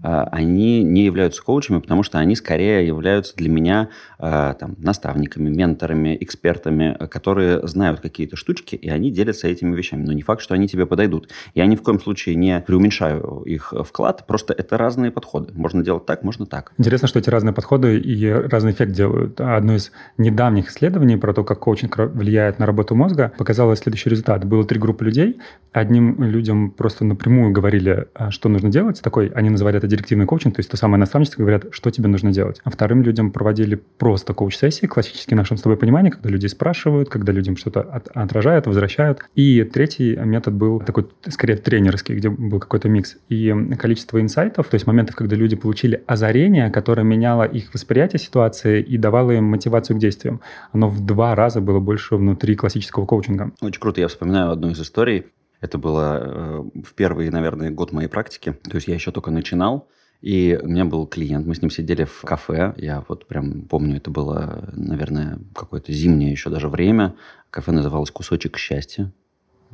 они 0.00 0.82
не 0.82 1.04
являются 1.04 1.42
коучами, 1.42 1.80
потому 1.80 2.02
что 2.02 2.18
они 2.18 2.36
скорее 2.36 2.86
являются 2.86 3.34
для 3.36 3.48
меня 3.48 3.88
а, 4.18 4.54
там, 4.54 4.74
наставниками, 4.78 5.50
менторами, 5.50 6.16
экспертами, 6.20 6.96
которые 7.10 7.66
знают 7.66 8.00
какие-то 8.00 8.36
штучки, 8.36 8.74
и 8.74 8.88
они 8.88 9.10
делятся 9.10 9.48
этими 9.48 9.74
вещами. 9.74 10.04
Но 10.04 10.12
не 10.12 10.22
факт, 10.22 10.42
что 10.42 10.54
они 10.54 10.68
тебе 10.68 10.86
подойдут. 10.86 11.30
Я 11.54 11.66
ни 11.66 11.76
в 11.76 11.82
коем 11.82 12.00
случае 12.00 12.34
не 12.34 12.60
преуменьшаю 12.60 13.42
их 13.44 13.72
вклад, 13.86 14.26
просто 14.26 14.52
это 14.52 14.76
разные 14.76 15.10
подходы. 15.10 15.52
Можно 15.54 15.82
делать 15.82 16.06
так, 16.06 16.22
можно 16.22 16.46
так. 16.46 16.72
Интересно, 16.78 17.08
что 17.08 17.18
эти 17.18 17.30
разные 17.30 17.52
подходы 17.52 17.98
и 17.98 18.30
разный 18.30 18.72
эффект 18.72 18.92
делают. 18.92 19.40
Одно 19.40 19.74
из 19.74 19.92
недавних 20.18 20.70
исследований 20.70 21.16
про 21.16 21.32
то, 21.32 21.44
как 21.44 21.60
коучинг 21.60 21.98
влияет 21.98 22.58
на 22.58 22.66
работу 22.66 22.94
мозга, 22.94 23.32
показало 23.38 23.76
следующий 23.76 24.10
результат. 24.10 24.44
Было 24.44 24.64
три 24.64 24.78
группы 24.78 25.04
людей. 25.04 25.40
Одним 25.72 26.22
людям 26.22 26.70
просто 26.70 27.04
напрямую 27.04 27.52
говорили, 27.52 28.08
что 28.30 28.48
нужно 28.48 28.70
делать. 28.70 29.00
Такой, 29.02 29.28
они 29.28 29.50
называли 29.50 29.63
называли 29.64 29.78
это 29.78 29.86
директивный 29.86 30.26
коучинг, 30.26 30.56
то 30.56 30.60
есть 30.60 30.70
то 30.70 30.76
самое 30.76 31.00
наставничество, 31.00 31.40
говорят, 31.40 31.64
что 31.70 31.90
тебе 31.90 32.08
нужно 32.08 32.30
делать. 32.32 32.60
А 32.64 32.70
вторым 32.70 33.02
людям 33.02 33.30
проводили 33.30 33.76
просто 33.98 34.34
коуч-сессии, 34.34 34.86
классические 34.86 35.36
нашем 35.38 35.56
с 35.56 35.62
тобой 35.62 35.78
понимание, 35.78 36.12
когда 36.12 36.28
люди 36.28 36.46
спрашивают, 36.48 37.08
когда 37.08 37.32
людям 37.32 37.56
что-то 37.56 37.80
от, 37.80 38.08
отражают, 38.08 38.66
возвращают. 38.66 39.20
И 39.34 39.62
третий 39.64 40.16
метод 40.16 40.54
был 40.54 40.80
такой, 40.80 41.06
скорее, 41.28 41.56
тренерский, 41.56 42.14
где 42.16 42.28
был 42.28 42.60
какой-то 42.60 42.88
микс. 42.88 43.16
И 43.30 43.54
количество 43.78 44.20
инсайтов, 44.20 44.68
то 44.68 44.74
есть 44.74 44.86
моментов, 44.86 45.16
когда 45.16 45.34
люди 45.34 45.56
получили 45.56 46.02
озарение, 46.06 46.70
которое 46.70 47.02
меняло 47.02 47.44
их 47.44 47.72
восприятие 47.72 48.20
ситуации 48.20 48.82
и 48.82 48.98
давало 48.98 49.30
им 49.30 49.44
мотивацию 49.44 49.96
к 49.96 50.00
действиям, 50.00 50.40
оно 50.72 50.88
в 50.88 51.04
два 51.04 51.34
раза 51.34 51.60
было 51.60 51.80
больше 51.80 52.16
внутри 52.16 52.54
классического 52.54 53.06
коучинга. 53.06 53.52
Очень 53.62 53.80
круто. 53.80 54.00
Я 54.00 54.08
вспоминаю 54.08 54.50
одну 54.50 54.70
из 54.70 54.80
историй. 54.80 55.24
Это 55.64 55.78
было 55.78 56.20
э, 56.20 56.62
в 56.84 56.92
первый, 56.92 57.30
наверное, 57.30 57.70
год 57.70 57.90
моей 57.90 58.08
практики. 58.08 58.54
То 58.64 58.74
есть 58.74 58.86
я 58.86 58.92
еще 58.92 59.12
только 59.12 59.30
начинал. 59.30 59.88
И 60.20 60.58
у 60.62 60.68
меня 60.68 60.84
был 60.84 61.06
клиент, 61.06 61.46
мы 61.46 61.54
с 61.54 61.62
ним 61.62 61.70
сидели 61.70 62.04
в 62.04 62.20
кафе. 62.20 62.74
Я 62.76 63.02
вот 63.08 63.26
прям 63.26 63.62
помню, 63.62 63.96
это 63.96 64.10
было, 64.10 64.68
наверное, 64.74 65.38
какое-то 65.54 65.90
зимнее 65.90 66.32
еще 66.32 66.50
даже 66.50 66.68
время. 66.68 67.14
Кафе 67.50 67.72
называлось 67.72 68.10
«Кусочек 68.10 68.58
счастья». 68.58 69.10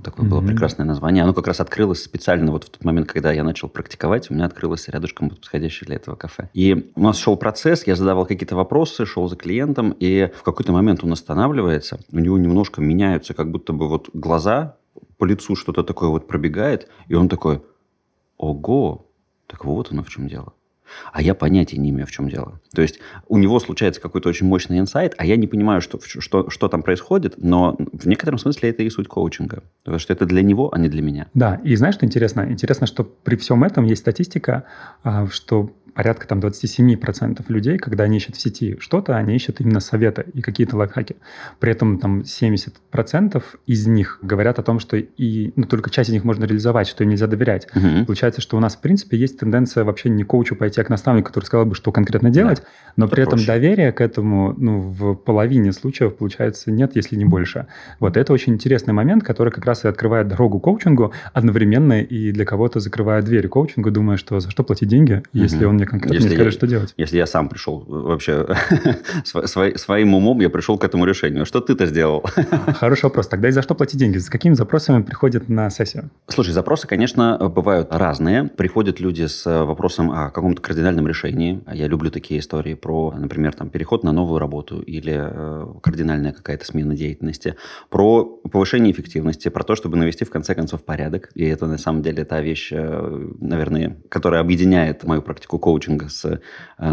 Такое 0.03 0.25
mm-hmm. 0.25 0.31
было 0.31 0.41
прекрасное 0.41 0.87
название. 0.87 1.25
Оно 1.25 1.35
как 1.35 1.49
раз 1.49 1.59
открылось 1.59 2.03
специально 2.05 2.53
вот 2.53 2.65
в 2.65 2.71
тот 2.71 2.85
момент, 2.85 3.09
когда 3.09 3.33
я 3.33 3.43
начал 3.43 3.69
практиковать. 3.69 4.31
У 4.31 4.35
меня 4.35 4.45
открылось 4.47 4.89
рядышком 4.89 5.31
подходящее 5.31 5.87
для 5.87 5.97
этого 5.97 6.15
кафе. 6.15 6.49
И 6.55 6.93
у 6.95 7.03
нас 7.03 7.19
шел 7.19 7.37
процесс, 7.37 7.85
я 7.87 7.97
задавал 7.97 8.27
какие-то 8.27 8.55
вопросы, 8.55 9.05
шел 9.07 9.29
за 9.29 9.35
клиентом, 9.35 9.91
и 9.99 10.31
в 10.37 10.45
какой-то 10.45 10.73
момент 10.73 11.03
он 11.03 11.13
останавливается, 11.13 11.99
у 12.13 12.19
него 12.19 12.39
немножко 12.39 12.81
меняются 12.81 13.35
как 13.35 13.51
будто 13.51 13.73
бы 13.73 13.89
вот 13.89 14.09
глаза, 14.15 14.77
по 15.21 15.27
лицу 15.27 15.55
что-то 15.55 15.85
такое 15.85 16.09
вот 16.09 16.27
пробегает, 16.27 16.89
и 17.07 17.15
он 17.15 17.29
такой, 17.29 17.63
ого, 18.39 19.07
так 19.47 19.67
вот 19.67 19.93
оно 19.93 20.03
в 20.03 20.09
чем 20.09 20.27
дело. 20.27 20.55
А 21.13 21.23
я 21.23 21.35
понятия 21.35 21.77
не 21.77 21.91
имею, 21.91 22.07
в 22.07 22.11
чем 22.11 22.29
дело. 22.29 22.61
То 22.75 22.83
есть 22.83 22.99
у 23.29 23.39
него 23.39 23.61
случается 23.61 24.01
какой-то 24.01 24.29
очень 24.29 24.47
мощный 24.47 24.79
инсайт, 24.79 25.15
а 25.19 25.27
я 25.27 25.37
не 25.37 25.47
понимаю, 25.47 25.83
что, 25.83 26.01
что, 26.01 26.51
что 26.51 26.69
там 26.69 26.83
происходит, 26.83 27.35
но 27.37 27.77
в 27.93 28.09
некотором 28.09 28.39
смысле 28.39 28.71
это 28.71 28.83
и 28.83 28.91
суть 28.91 29.07
коучинга. 29.09 29.63
Потому 29.85 29.99
что 29.99 30.13
это 30.13 30.27
для 30.27 30.43
него, 30.43 30.75
а 30.75 30.79
не 30.79 30.89
для 30.89 31.03
меня. 31.03 31.29
Да, 31.35 31.61
и 31.63 31.77
знаешь, 31.77 31.95
что 31.95 32.07
интересно? 32.07 32.47
Интересно, 32.51 32.87
что 32.87 33.05
при 33.05 33.37
всем 33.37 33.63
этом 33.63 33.85
есть 33.85 34.01
статистика, 34.01 34.65
а, 35.05 35.27
что 35.29 35.71
порядка 35.95 36.27
там 36.27 36.41
27% 36.41 37.45
людей, 37.49 37.79
когда 37.79 38.05
они 38.05 38.19
ищут 38.19 38.37
в 38.37 38.41
сети 38.41 38.77
что-то, 38.81 39.17
они 39.17 39.35
ищут 39.35 39.61
именно 39.61 39.81
советы 39.81 40.27
и 40.33 40.43
какие-то 40.43 40.77
лайфхаки. 40.77 41.17
При 41.59 41.73
этом 41.73 41.99
там 41.99 42.21
70% 42.21 43.43
из 43.67 43.87
них 43.87 44.19
говорят 44.23 44.59
о 44.59 44.63
том, 44.63 44.79
что 44.79 44.97
и 44.97 45.53
ну, 45.57 45.65
только 45.65 45.91
часть 45.91 46.11
из 46.11 46.13
них 46.13 46.25
можно 46.25 46.45
реализовать, 46.45 46.89
что 46.89 47.05
им 47.05 47.11
нельзя 47.11 47.27
доверять. 47.27 47.67
Угу. 47.75 48.07
Получается, 48.07 48.41
что 48.41 48.57
у 48.57 48.61
нас, 48.61 48.77
в 48.77 48.81
принципе, 48.81 49.17
есть 49.17 49.39
тенденция 49.39 49.85
вообще 49.85 50.09
не 50.09 50.25
коучу 50.25 50.57
пойти, 50.57 50.81
а 50.81 50.85
к 50.85 50.89
наставнику, 50.89 51.29
который 51.29 51.45
сказал 51.45 51.67
бы, 51.67 51.75
что 51.75 51.93
конкретно 51.93 52.31
делать, 52.31 52.59
да. 52.59 52.65
но 52.97 53.07
Это 53.07 53.15
при 53.15 53.23
этом 53.25 53.45
доверия 53.45 53.93
к 53.93 54.01
этому 54.01 54.55
ну, 54.57 54.81
в 54.81 55.15
половине 55.15 55.73
случаев, 55.73 56.17
получается, 56.17 56.71
нет, 56.71 56.97
если 56.97 57.17
не 57.17 57.25
больше. 57.25 57.67
Вот 57.99 58.17
это 58.17 58.33
очень 58.33 58.55
интересный 58.55 58.95
момент, 58.95 59.25
который 59.25 59.53
как 59.53 59.65
раз 59.65 59.85
и 59.85 59.89
открывает 59.89 60.29
дорогу 60.29 60.61
коучингу 60.61 61.13
одновременно 61.33 62.01
и 62.01 62.33
для 62.33 62.45
кого-то 62.45 62.81
закрывает 62.81 63.25
двери 63.25 63.47
коучингу, 63.47 63.91
думая, 63.91 64.17
что 64.17 64.41
за 64.41 64.51
что 64.51 64.65
платить 64.65 64.89
деньги, 64.89 65.23
если 65.33 65.65
угу. 65.65 65.71
он 65.71 65.80
мне 65.81 65.87
конкретно 65.87 66.15
если 66.15 66.29
не 66.29 66.35
скажет, 66.35 66.53
я, 66.53 66.59
что 66.59 66.67
делать. 66.67 66.95
Если 66.97 67.17
я 67.17 67.27
сам 67.27 67.49
пришел 67.49 67.85
вообще 67.87 68.47
своим 69.77 70.15
умом, 70.15 70.41
я 70.41 70.51
пришел 70.51 70.79
к 70.79 70.85
этому 70.85 71.05
решению. 71.05 71.47
Что 71.47 71.61
ты-то 71.61 71.87
сделал? 71.87 72.25
Хороший 72.75 73.05
вопрос. 73.05 73.29
Тогда 73.29 73.49
и 73.49 73.53
за 73.53 73.63
что 73.63 73.75
платить 73.75 73.99
деньги? 73.99 74.19
С 74.19 74.29
какими 74.29 74.55
запросами 74.55 75.03
приходят 75.03 75.49
на 75.49 75.71
сессию? 75.71 76.11
Слушай, 76.29 76.53
запросы, 76.53 76.87
конечно, 76.87 77.39
бывают 77.49 77.89
разные. 77.91 78.45
Приходят 78.45 79.01
люди 79.01 79.27
с 79.27 79.65
вопросом 79.65 80.11
о 80.11 80.31
каком-то 80.31 80.61
кардинальном 80.61 81.09
решении. 81.09 81.63
Я 81.73 81.87
люблю 81.89 82.11
такие 82.11 82.41
истории 82.41 82.75
про, 82.75 83.15
например, 83.17 83.55
там, 83.55 83.71
переход 83.71 84.05
на 84.05 84.13
новую 84.13 84.39
работу 84.39 84.81
или 84.81 85.17
э, 85.17 85.67
кардинальная 85.83 86.33
какая-то 86.33 86.65
смена 86.65 86.95
деятельности, 86.95 87.57
про 87.89 88.25
повышение 88.25 88.93
эффективности, 88.93 89.49
про 89.49 89.65
то, 89.65 89.75
чтобы 89.75 89.97
навести 89.97 90.25
в 90.25 90.31
конце 90.31 90.55
концов 90.55 90.85
порядок. 90.85 91.31
И 91.35 91.45
это 91.45 91.67
на 91.67 91.79
самом 91.79 92.03
деле 92.03 92.25
та 92.25 92.41
вещь, 92.41 92.71
э, 92.73 93.29
наверное, 93.41 93.97
которая 94.09 94.41
объединяет 94.41 95.05
мою 95.05 95.23
практику 95.23 95.59
коучинга 95.71 96.09
с 96.09 96.25
э, 96.25 96.41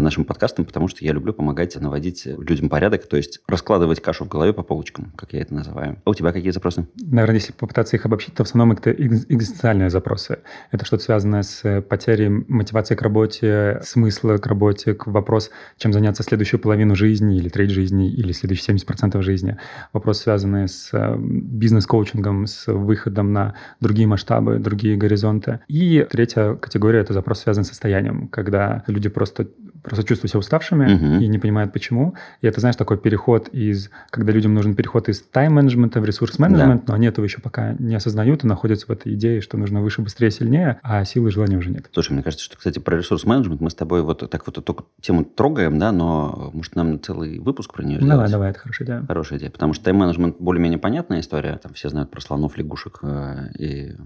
нашим 0.00 0.24
подкастом, 0.24 0.64
потому 0.64 0.86
что 0.86 1.04
я 1.04 1.12
люблю 1.12 1.32
помогать 1.32 1.74
наводить 1.80 2.26
людям 2.26 2.68
порядок, 2.68 3.08
то 3.08 3.16
есть 3.16 3.40
раскладывать 3.48 4.00
кашу 4.00 4.24
в 4.24 4.28
голове 4.28 4.52
по 4.52 4.62
полочкам, 4.62 5.12
как 5.16 5.32
я 5.32 5.40
это 5.40 5.52
называю. 5.52 6.00
А 6.04 6.10
у 6.10 6.14
тебя 6.14 6.30
какие 6.30 6.52
запросы? 6.52 6.86
Наверное, 6.94 7.36
если 7.36 7.52
попытаться 7.52 7.96
их 7.96 8.06
обобщить, 8.06 8.34
то 8.34 8.44
в 8.44 8.46
основном 8.46 8.76
это 8.76 8.92
экзистенциальные 8.92 9.90
запросы. 9.90 10.38
Это 10.70 10.84
что-то 10.84 11.02
связанное 11.02 11.42
с 11.42 11.82
потерей 11.88 12.28
мотивации 12.28 12.94
к 12.94 13.02
работе, 13.02 13.80
смысла 13.82 14.36
к 14.36 14.46
работе, 14.46 14.94
к 14.94 15.08
вопрос, 15.08 15.50
чем 15.76 15.92
заняться 15.92 16.22
следующую 16.22 16.60
половину 16.60 16.94
жизни 16.94 17.36
или 17.36 17.48
треть 17.48 17.70
жизни, 17.70 18.12
или 18.12 18.30
следующие 18.30 18.76
70% 18.76 19.20
жизни. 19.22 19.56
Вопрос, 19.92 20.20
связанный 20.20 20.68
с 20.68 20.90
э, 20.92 21.16
бизнес-коучингом, 21.18 22.46
с 22.46 22.72
выходом 22.72 23.32
на 23.32 23.54
другие 23.80 24.06
масштабы, 24.06 24.58
другие 24.58 24.96
горизонты. 24.96 25.60
И 25.66 26.06
третья 26.08 26.54
категория– 26.54 27.00
это 27.00 27.12
запрос, 27.12 27.40
связанный 27.40 27.64
с 27.64 27.68
состоянием, 27.68 28.28
когда 28.28 28.67
люди 28.86 29.08
просто, 29.08 29.48
просто 29.82 30.04
чувствуют 30.04 30.30
себя 30.30 30.40
уставшими 30.40 30.86
uh-huh. 30.86 31.24
и 31.24 31.28
не 31.28 31.38
понимают, 31.38 31.72
почему. 31.72 32.14
И 32.40 32.46
это, 32.46 32.60
знаешь, 32.60 32.76
такой 32.76 32.98
переход 32.98 33.48
из, 33.48 33.90
когда 34.10 34.32
людям 34.32 34.54
нужен 34.54 34.74
переход 34.74 35.08
из 35.08 35.20
тайм-менеджмента 35.20 36.00
в 36.00 36.04
ресурс-менеджмент, 36.04 36.84
да. 36.84 36.92
но 36.92 36.94
они 36.94 37.06
этого 37.06 37.24
еще 37.24 37.40
пока 37.40 37.74
не 37.78 37.94
осознают 37.94 38.44
и 38.44 38.46
находятся 38.46 38.86
в 38.86 38.90
этой 38.90 39.14
идее, 39.14 39.40
что 39.40 39.56
нужно 39.56 39.80
выше, 39.80 40.02
быстрее, 40.02 40.30
сильнее, 40.30 40.80
а 40.82 41.04
силы 41.04 41.28
и 41.28 41.32
желания 41.32 41.56
уже 41.56 41.70
нет. 41.70 41.88
Слушай, 41.92 42.12
мне 42.12 42.22
кажется, 42.22 42.44
что, 42.44 42.56
кстати, 42.56 42.78
про 42.78 42.96
ресурс-менеджмент 42.96 43.60
мы 43.60 43.70
с 43.70 43.74
тобой 43.74 44.02
вот 44.02 44.28
так 44.28 44.46
вот 44.46 44.64
только 44.64 44.84
тему 45.00 45.24
трогаем, 45.24 45.78
да, 45.78 45.92
но 45.92 46.50
может 46.52 46.76
нам 46.76 47.00
целый 47.00 47.38
выпуск 47.38 47.74
про 47.74 47.82
нее 47.82 47.96
сделать? 47.96 48.10
Давай, 48.10 48.30
давай, 48.30 48.50
это 48.50 48.60
хорошая 48.60 48.86
идея. 48.86 49.04
Хорошая 49.06 49.38
идея, 49.38 49.50
потому 49.50 49.74
что 49.74 49.84
тайм-менеджмент 49.84 50.36
более-менее 50.38 50.78
понятная 50.78 51.20
история, 51.20 51.58
там 51.62 51.74
все 51.74 51.88
знают 51.88 52.10
про 52.10 52.20
слонов, 52.20 52.56
лягушек 52.56 53.00
э, 53.02 53.50
и 53.58 53.96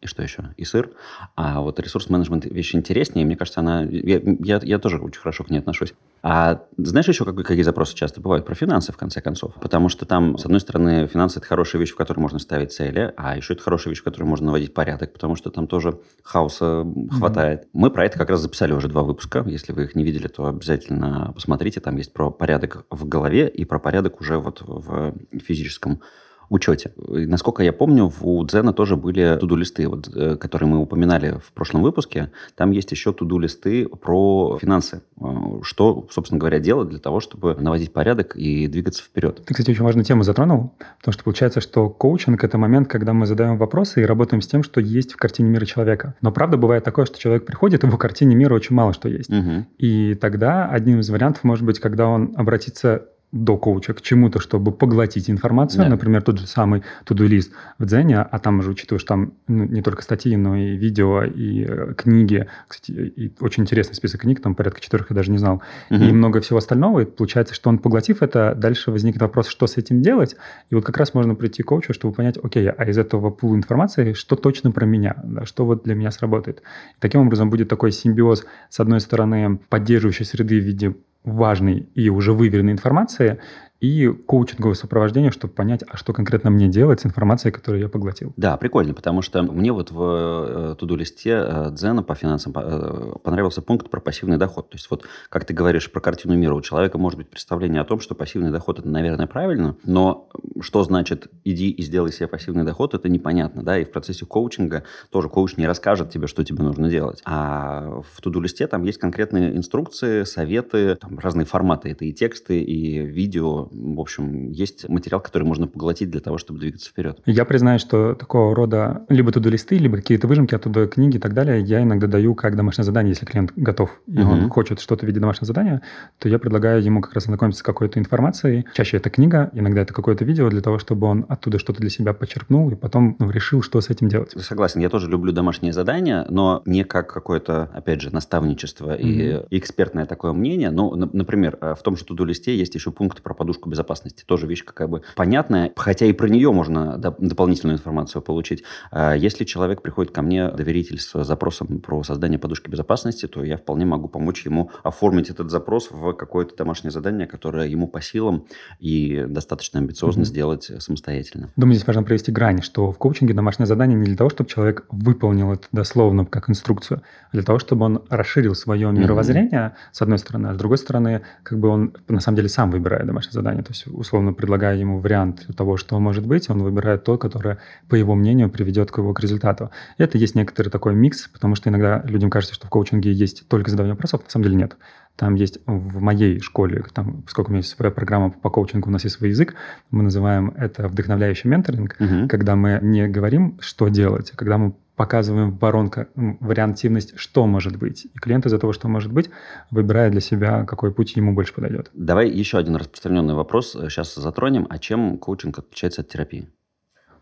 и 0.00 0.06
что 0.06 0.22
еще? 0.22 0.54
И 0.56 0.64
сыр. 0.64 0.90
А 1.34 1.60
вот 1.60 1.80
ресурс-менеджмент 1.80 2.44
вещь 2.44 2.74
интереснее. 2.74 3.26
Мне 3.26 3.36
кажется, 3.36 3.60
она... 3.60 3.82
Я, 3.82 4.20
я, 4.22 4.60
я 4.62 4.78
тоже 4.78 4.98
очень 4.98 5.20
хорошо 5.20 5.42
к 5.42 5.50
ней 5.50 5.58
отношусь. 5.58 5.92
А 6.22 6.62
знаешь 6.76 7.08
еще, 7.08 7.24
какие, 7.24 7.42
какие 7.42 7.62
запросы 7.62 7.96
часто 7.96 8.20
бывают? 8.20 8.46
Про 8.46 8.54
финансы, 8.54 8.92
в 8.92 8.96
конце 8.96 9.20
концов. 9.20 9.54
Потому 9.54 9.88
что 9.88 10.06
там, 10.06 10.38
с 10.38 10.44
одной 10.44 10.60
стороны, 10.60 11.08
финансы– 11.08 11.38
это 11.40 11.48
хорошая 11.48 11.80
вещь, 11.80 11.90
в 11.90 11.96
которой 11.96 12.20
можно 12.20 12.38
ставить 12.38 12.72
цели, 12.72 13.12
а 13.16 13.36
еще 13.36 13.54
это 13.54 13.62
хорошая 13.62 13.90
вещь, 13.90 14.00
в 14.00 14.04
которой 14.04 14.24
можно 14.24 14.46
наводить 14.46 14.72
порядок, 14.72 15.12
потому 15.12 15.34
что 15.34 15.50
там 15.50 15.66
тоже 15.66 15.98
хаоса 16.22 16.86
хватает. 17.10 17.62
Mm-hmm. 17.62 17.70
Мы 17.72 17.90
про 17.90 18.04
это 18.04 18.18
как 18.18 18.30
раз 18.30 18.40
записали 18.40 18.72
уже 18.72 18.86
два 18.88 19.02
выпуска. 19.02 19.44
Если 19.48 19.72
вы 19.72 19.84
их 19.84 19.96
не 19.96 20.04
видели, 20.04 20.28
то 20.28 20.46
обязательно 20.46 21.32
посмотрите. 21.34 21.80
Там 21.80 21.96
есть 21.96 22.12
про 22.12 22.30
порядок 22.30 22.86
в 22.88 23.06
голове 23.08 23.48
и 23.48 23.64
про 23.64 23.80
порядок 23.80 24.20
уже 24.20 24.38
вот 24.38 24.62
в 24.62 25.12
физическом 25.40 26.02
учете. 26.50 26.92
И, 27.08 27.26
насколько 27.26 27.62
я 27.62 27.72
помню, 27.72 28.12
у 28.20 28.44
Дзена 28.44 28.72
тоже 28.72 28.96
были 28.96 29.36
туду-листы, 29.38 29.88
вот, 29.88 30.08
э, 30.14 30.36
которые 30.36 30.68
мы 30.68 30.78
упоминали 30.78 31.38
в 31.44 31.52
прошлом 31.52 31.82
выпуске. 31.82 32.30
Там 32.54 32.70
есть 32.70 32.90
еще 32.90 33.12
туду-листы 33.12 33.86
про 33.88 34.58
финансы. 34.60 35.02
Э, 35.20 35.60
что, 35.62 36.06
собственно 36.10 36.38
говоря, 36.38 36.58
делать 36.58 36.88
для 36.88 36.98
того, 36.98 37.20
чтобы 37.20 37.54
наводить 37.54 37.92
порядок 37.92 38.36
и 38.36 38.66
двигаться 38.66 39.02
вперед. 39.02 39.42
Ты, 39.44 39.54
кстати, 39.54 39.70
очень 39.70 39.84
важную 39.84 40.04
тему 40.04 40.22
затронул, 40.22 40.72
потому 40.98 41.12
что 41.12 41.24
получается, 41.24 41.60
что 41.60 41.88
коучинг– 41.88 42.42
это 42.44 42.58
момент, 42.58 42.88
когда 42.88 43.12
мы 43.12 43.26
задаем 43.26 43.58
вопросы 43.58 44.02
и 44.02 44.04
работаем 44.04 44.40
с 44.40 44.46
тем, 44.46 44.62
что 44.62 44.80
есть 44.80 45.12
в 45.12 45.16
картине 45.16 45.50
мира 45.50 45.64
человека. 45.64 46.14
Но 46.20 46.32
правда 46.32 46.56
бывает 46.56 46.84
такое, 46.84 47.06
что 47.06 47.18
человек 47.18 47.44
приходит, 47.44 47.84
и 47.84 47.86
в 47.86 47.96
картине 47.96 48.34
мира 48.34 48.54
очень 48.54 48.74
мало 48.74 48.92
что 48.92 49.08
есть. 49.08 49.30
Угу. 49.30 49.66
И 49.78 50.14
тогда 50.14 50.68
одним 50.68 51.00
из 51.00 51.10
вариантов 51.10 51.44
может 51.44 51.64
быть, 51.64 51.78
когда 51.80 52.06
он 52.06 52.32
обратится 52.36 53.06
до 53.30 53.58
коуча 53.58 53.92
к 53.92 54.00
чему-то, 54.00 54.40
чтобы 54.40 54.72
поглотить 54.72 55.28
информацию, 55.28 55.84
да. 55.84 55.90
например, 55.90 56.22
тот 56.22 56.38
же 56.38 56.46
самый 56.46 56.82
туду-лист 57.04 57.52
в 57.78 57.84
Дзене, 57.84 58.20
а 58.20 58.38
там 58.38 58.62
же, 58.62 58.70
учитывая, 58.70 58.98
что 58.98 59.08
там 59.08 59.32
ну, 59.46 59.64
не 59.64 59.82
только 59.82 60.02
статьи, 60.02 60.34
но 60.36 60.56
и 60.56 60.76
видео, 60.76 61.24
и 61.24 61.66
э, 61.68 61.94
книги, 61.94 62.46
кстати, 62.66 62.92
и 62.92 63.32
очень 63.40 63.64
интересный 63.64 63.94
список 63.94 64.22
книг, 64.22 64.40
там 64.40 64.54
порядка 64.54 64.80
четырех 64.80 65.10
я 65.10 65.16
даже 65.16 65.30
не 65.30 65.36
знал, 65.36 65.62
угу. 65.90 66.02
и 66.02 66.10
много 66.10 66.40
всего 66.40 66.58
остального, 66.58 67.00
и 67.00 67.04
получается, 67.04 67.54
что 67.54 67.68
он, 67.68 67.78
поглотив 67.78 68.22
это, 68.22 68.54
дальше 68.56 68.90
возникнет 68.90 69.20
вопрос, 69.20 69.48
что 69.48 69.66
с 69.66 69.76
этим 69.76 70.00
делать, 70.00 70.36
и 70.70 70.74
вот 70.74 70.84
как 70.84 70.96
раз 70.96 71.12
можно 71.12 71.34
прийти 71.34 71.62
к 71.62 71.66
коучу, 71.66 71.92
чтобы 71.92 72.14
понять, 72.14 72.38
окей, 72.42 72.70
а 72.70 72.84
из 72.88 72.96
этого 72.96 73.30
пула 73.30 73.56
информации, 73.56 74.14
что 74.14 74.36
точно 74.36 74.70
про 74.70 74.86
меня, 74.86 75.16
да, 75.22 75.44
что 75.44 75.66
вот 75.66 75.84
для 75.84 75.94
меня 75.94 76.10
сработает. 76.10 76.60
И 76.60 77.00
таким 77.00 77.20
образом 77.20 77.50
будет 77.50 77.68
такой 77.68 77.92
симбиоз, 77.92 78.46
с 78.70 78.80
одной 78.80 79.00
стороны, 79.00 79.58
поддерживающей 79.68 80.24
среды 80.24 80.58
в 80.60 80.64
виде 80.64 80.94
важной 81.24 81.88
и 81.94 82.08
уже 82.08 82.32
выверенной 82.32 82.72
информации, 82.72 83.40
и 83.80 84.08
коучинговое 84.08 84.74
сопровождение, 84.74 85.30
чтобы 85.30 85.54
понять, 85.54 85.84
а 85.86 85.96
что 85.96 86.12
конкретно 86.12 86.50
мне 86.50 86.68
делать 86.68 87.00
с 87.00 87.06
информацией, 87.06 87.52
которую 87.52 87.80
я 87.80 87.88
поглотил. 87.88 88.32
Да, 88.36 88.56
прикольно, 88.56 88.94
потому 88.94 89.22
что 89.22 89.42
мне 89.42 89.72
вот 89.72 89.90
в 89.90 90.72
э, 90.72 90.74
туду-листе 90.78 91.30
э, 91.30 91.70
Дзена 91.70 92.02
по 92.02 92.14
финансам 92.14 92.52
э, 92.56 93.12
понравился 93.22 93.62
пункт 93.62 93.88
про 93.88 94.00
пассивный 94.00 94.36
доход. 94.36 94.70
То 94.70 94.76
есть 94.76 94.90
вот, 94.90 95.06
как 95.28 95.44
ты 95.44 95.54
говоришь 95.54 95.90
про 95.92 96.00
картину 96.00 96.36
мира, 96.36 96.54
у 96.54 96.60
человека 96.60 96.98
может 96.98 97.18
быть 97.18 97.28
представление 97.28 97.80
о 97.80 97.84
том, 97.84 98.00
что 98.00 98.14
пассивный 98.14 98.50
доход– 98.50 98.78
это, 98.80 98.88
наверное, 98.88 99.26
правильно, 99.26 99.76
но 99.84 100.28
что 100.60 100.82
значит 100.82 101.28
«иди 101.44 101.70
и 101.70 101.82
сделай 101.82 102.12
себе 102.12 102.26
пассивный 102.26 102.64
доход»– 102.64 102.94
это 102.94 103.08
непонятно, 103.08 103.62
да, 103.62 103.78
и 103.78 103.84
в 103.84 103.92
процессе 103.92 104.26
коучинга 104.26 104.82
тоже 105.10 105.28
коуч 105.28 105.56
не 105.56 105.66
расскажет 105.66 106.10
тебе, 106.10 106.26
что 106.26 106.44
тебе 106.44 106.64
нужно 106.64 106.90
делать. 106.90 107.22
А 107.24 108.02
в 108.12 108.20
туду-листе 108.20 108.66
там 108.66 108.82
есть 108.82 108.98
конкретные 108.98 109.56
инструкции, 109.56 110.24
советы, 110.24 110.96
там 110.96 111.18
разные 111.18 111.44
форматы. 111.44 111.90
Это 111.90 112.04
и 112.04 112.12
тексты, 112.12 112.60
и 112.60 112.98
видео, 112.98 113.67
в 113.70 114.00
общем, 114.00 114.50
есть 114.50 114.88
материал, 114.88 115.20
который 115.20 115.44
можно 115.44 115.66
поглотить 115.66 116.10
для 116.10 116.20
того, 116.20 116.38
чтобы 116.38 116.60
двигаться 116.60 116.90
вперед. 116.90 117.18
Я 117.26 117.44
признаю, 117.44 117.78
что 117.78 118.14
такого 118.14 118.54
рода 118.54 119.04
либо 119.08 119.32
туду-листы, 119.32 119.78
либо 119.78 119.96
какие-то 119.96 120.26
выжимки 120.26 120.54
оттуда, 120.54 120.86
книги 120.86 121.16
и 121.16 121.18
так 121.18 121.34
далее, 121.34 121.60
я 121.60 121.82
иногда 121.82 122.06
даю 122.06 122.34
как 122.34 122.56
домашнее 122.56 122.84
задание, 122.84 123.12
если 123.12 123.26
клиент 123.26 123.52
готов, 123.56 124.00
и 124.06 124.20
угу. 124.20 124.30
он 124.30 124.48
хочет 124.50 124.80
что-то 124.80 125.04
в 125.04 125.08
виде 125.08 125.20
домашнего 125.20 125.46
задания, 125.46 125.82
то 126.18 126.28
я 126.28 126.38
предлагаю 126.38 126.82
ему 126.82 127.00
как 127.00 127.14
раз 127.14 127.24
ознакомиться 127.24 127.60
с 127.60 127.62
какой-то 127.62 127.98
информацией. 127.98 128.66
Чаще 128.74 128.96
это 128.96 129.10
книга, 129.10 129.50
иногда 129.52 129.82
это 129.82 129.92
какое-то 129.92 130.24
видео 130.24 130.48
для 130.50 130.60
того, 130.60 130.78
чтобы 130.78 131.06
он 131.06 131.26
оттуда 131.28 131.58
что-то 131.58 131.80
для 131.80 131.90
себя 131.90 132.12
почерпнул 132.12 132.70
и 132.70 132.74
потом 132.74 133.16
ну, 133.18 133.30
решил, 133.30 133.62
что 133.62 133.80
с 133.80 133.90
этим 133.90 134.08
делать. 134.08 134.32
Согласен, 134.36 134.80
я 134.80 134.88
тоже 134.88 135.08
люблю 135.08 135.32
домашние 135.32 135.72
задания, 135.72 136.26
но 136.28 136.62
не 136.66 136.84
как 136.84 137.12
какое-то, 137.12 137.70
опять 137.72 138.00
же, 138.00 138.12
наставничество 138.12 138.94
угу. 138.94 139.02
и 139.02 139.42
экспертное 139.50 140.06
такое 140.06 140.32
мнение. 140.32 140.70
Ну, 140.70 140.94
например, 140.94 141.58
э, 141.60 141.74
в 141.78 141.82
том 141.82 141.96
же 141.96 142.04
туду-листе 142.04 142.56
есть 142.56 142.74
еще 142.74 142.90
пункт 142.90 143.22
про 143.22 143.34
подушку 143.34 143.57
подушку 143.58 143.68
безопасности. 143.68 144.24
Тоже 144.26 144.46
вещь 144.46 144.64
как 144.64 144.88
бы 144.88 145.02
понятная, 145.16 145.72
хотя 145.76 146.06
и 146.06 146.12
про 146.12 146.28
нее 146.28 146.52
можно 146.52 146.98
дополнительную 146.98 147.76
информацию 147.76 148.22
получить. 148.22 148.64
А 148.90 149.14
если 149.14 149.44
человек 149.44 149.82
приходит 149.82 150.12
ко 150.12 150.22
мне, 150.22 150.50
доверитель 150.50 150.98
с 150.98 151.24
запросом 151.24 151.80
про 151.80 152.02
создание 152.02 152.38
подушки 152.38 152.70
безопасности, 152.70 153.26
то 153.26 153.44
я 153.44 153.56
вполне 153.56 153.84
могу 153.84 154.08
помочь 154.08 154.46
ему 154.46 154.70
оформить 154.82 155.30
этот 155.30 155.50
запрос 155.50 155.90
в 155.90 156.12
какое-то 156.12 156.56
домашнее 156.56 156.90
задание, 156.90 157.26
которое 157.26 157.68
ему 157.68 157.88
по 157.88 158.00
силам 158.00 158.44
и 158.80 159.24
достаточно 159.28 159.80
амбициозно 159.80 160.22
mm-hmm. 160.22 160.24
сделать 160.24 160.70
самостоятельно. 160.78 161.50
Думаю, 161.56 161.74
здесь 161.74 161.86
важно 161.86 162.02
провести 162.02 162.32
грань, 162.32 162.62
что 162.62 162.92
в 162.92 162.98
коучинге 162.98 163.34
домашнее 163.34 163.66
задание 163.66 163.98
не 163.98 164.04
для 164.04 164.16
того, 164.16 164.30
чтобы 164.30 164.50
человек 164.50 164.86
выполнил 164.90 165.52
это 165.52 165.66
дословно 165.72 166.24
как 166.24 166.48
инструкцию, 166.50 167.02
а 167.30 167.32
для 167.32 167.42
того, 167.42 167.58
чтобы 167.58 167.86
он 167.86 168.02
расширил 168.08 168.54
свое 168.54 168.90
мировоззрение, 168.92 169.60
mm-hmm. 169.60 169.92
с 169.92 170.02
одной 170.02 170.18
стороны, 170.18 170.48
а 170.48 170.54
с 170.54 170.56
другой 170.56 170.78
стороны, 170.78 171.22
как 171.42 171.58
бы 171.58 171.68
он 171.68 171.94
на 172.08 172.20
самом 172.20 172.36
деле 172.36 172.48
сам 172.48 172.70
выбирает 172.70 173.06
домашнее 173.06 173.32
задание 173.32 173.47
задание. 173.48 173.64
То 173.64 173.72
есть, 173.72 173.86
условно 173.86 174.32
предлагая 174.32 174.76
ему 174.76 175.00
вариант 175.00 175.46
того, 175.56 175.76
что 175.76 175.98
может 175.98 176.26
быть, 176.26 176.50
он 176.50 176.62
выбирает 176.62 177.04
то, 177.04 177.18
которое, 177.18 177.58
по 177.88 177.94
его 177.94 178.14
мнению, 178.14 178.50
приведет 178.50 178.90
к 178.90 178.98
его 178.98 179.14
к 179.14 179.20
результату. 179.20 179.70
И 179.98 180.02
это 180.02 180.18
есть 180.18 180.34
некоторый 180.34 180.68
такой 180.68 180.94
микс, 180.94 181.28
потому 181.28 181.54
что 181.54 181.70
иногда 181.70 182.02
людям 182.04 182.30
кажется, 182.30 182.54
что 182.54 182.66
в 182.66 182.70
коучинге 182.70 183.12
есть 183.12 183.48
только 183.48 183.70
задавание 183.70 183.94
вопросов, 183.94 184.22
на 184.24 184.30
самом 184.30 184.44
деле 184.44 184.56
нет. 184.56 184.76
Там 185.16 185.34
есть 185.34 185.58
в 185.66 186.00
моей 186.00 186.40
школе, 186.40 186.84
там, 186.94 187.24
сколько 187.26 187.48
у 187.48 187.50
меня 187.50 187.58
есть 187.58 187.70
своя 187.70 187.90
программа 187.90 188.30
по 188.30 188.50
коучингу, 188.50 188.88
у 188.88 188.92
нас 188.92 189.04
есть 189.04 189.16
свой 189.16 189.30
язык, 189.30 189.54
мы 189.90 190.04
называем 190.04 190.52
это 190.56 190.86
вдохновляющий 190.86 191.50
менторинг, 191.50 191.96
угу. 191.98 192.28
когда 192.28 192.54
мы 192.54 192.78
не 192.82 193.08
говорим, 193.08 193.58
что 193.60 193.88
делать, 193.88 194.30
а 194.32 194.36
когда 194.36 194.58
мы 194.58 194.74
показываем 194.98 195.56
воронка, 195.56 196.08
вариантивность, 196.16 197.16
что 197.16 197.46
может 197.46 197.76
быть. 197.76 198.06
И 198.06 198.18
клиент 198.18 198.46
из-за 198.46 198.58
того, 198.58 198.72
что 198.72 198.88
может 198.88 199.12
быть, 199.12 199.30
выбирает 199.70 200.10
для 200.10 200.20
себя, 200.20 200.64
какой 200.64 200.92
путь 200.92 201.16
ему 201.16 201.34
больше 201.34 201.54
подойдет. 201.54 201.90
Давай 201.94 202.28
еще 202.28 202.58
один 202.58 202.74
распространенный 202.76 203.34
вопрос 203.34 203.72
сейчас 203.72 204.14
затронем. 204.16 204.66
А 204.68 204.78
чем 204.78 205.16
коучинг 205.18 205.60
отличается 205.60 206.02
от 206.02 206.08
терапии? 206.08 206.48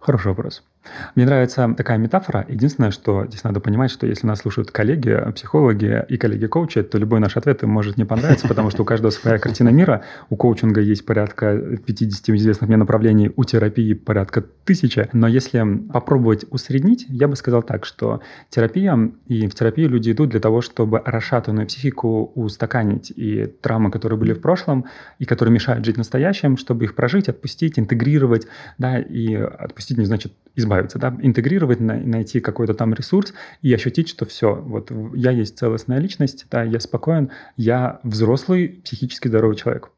Хороший 0.00 0.28
вопрос. 0.28 0.64
Мне 1.14 1.26
нравится 1.26 1.72
такая 1.76 1.98
метафора. 1.98 2.44
Единственное, 2.48 2.90
что 2.90 3.26
здесь 3.26 3.44
надо 3.44 3.60
понимать, 3.60 3.90
что 3.90 4.06
если 4.06 4.26
нас 4.26 4.40
слушают 4.40 4.70
коллеги, 4.70 5.18
психологи 5.34 6.04
и 6.08 6.16
коллеги-коучи, 6.16 6.82
то 6.82 6.98
любой 6.98 7.20
наш 7.20 7.36
ответ 7.36 7.62
им 7.62 7.70
может 7.70 7.96
не 7.96 8.04
понравиться, 8.04 8.48
потому 8.48 8.70
что 8.70 8.82
у 8.82 8.84
каждого 8.84 9.10
своя 9.10 9.38
картина 9.38 9.70
мира. 9.70 10.02
У 10.30 10.36
коучинга 10.36 10.80
есть 10.80 11.04
порядка 11.04 11.56
50 11.56 12.30
известных 12.30 12.68
мне 12.68 12.76
направлений, 12.76 13.30
у 13.36 13.44
терапии 13.44 13.94
порядка 13.94 14.44
тысячи. 14.64 15.08
Но 15.12 15.28
если 15.28 15.62
попробовать 15.92 16.44
усреднить, 16.50 17.06
я 17.08 17.28
бы 17.28 17.36
сказал 17.36 17.62
так, 17.62 17.84
что 17.84 18.20
терапия, 18.50 18.98
и 19.26 19.46
в 19.46 19.54
терапию 19.54 19.88
люди 19.88 20.12
идут 20.12 20.30
для 20.30 20.40
того, 20.40 20.60
чтобы 20.60 21.02
расшатанную 21.04 21.66
психику 21.66 22.32
устаканить, 22.34 23.12
и 23.14 23.46
травмы, 23.46 23.90
которые 23.90 24.18
были 24.18 24.32
в 24.32 24.40
прошлом, 24.40 24.86
и 25.18 25.24
которые 25.24 25.52
мешают 25.52 25.84
жить 25.84 25.96
настоящим, 25.96 26.56
чтобы 26.56 26.84
их 26.84 26.94
прожить, 26.94 27.28
отпустить, 27.28 27.78
интегрировать, 27.78 28.46
да, 28.78 28.98
и 28.98 29.34
отпустить 29.34 29.98
не 29.98 30.04
значит 30.04 30.32
избавиться, 30.54 30.75
да, 30.94 31.16
интегрировать, 31.20 31.80
найти 31.80 32.40
какой-то 32.40 32.74
там 32.74 32.94
ресурс 32.94 33.34
и 33.62 33.72
ощутить, 33.72 34.08
что 34.08 34.26
все, 34.26 34.54
вот 34.54 34.90
я 35.14 35.30
есть 35.30 35.58
целостная 35.58 35.98
личность, 35.98 36.46
да, 36.50 36.62
я 36.62 36.80
спокоен, 36.80 37.30
я 37.56 38.00
взрослый, 38.02 38.80
психически 38.84 39.28
здоровый 39.28 39.56
человек. 39.56 39.90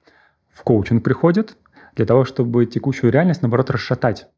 В 0.53 0.63
коучинг 0.63 1.05
приходит 1.05 1.57
для 1.97 2.07
того, 2.07 2.25
чтобы 2.25 2.67
текущую 2.67 3.13
реальность, 3.13 3.43
наоборот, 3.43 3.71
расшатать 3.71 4.29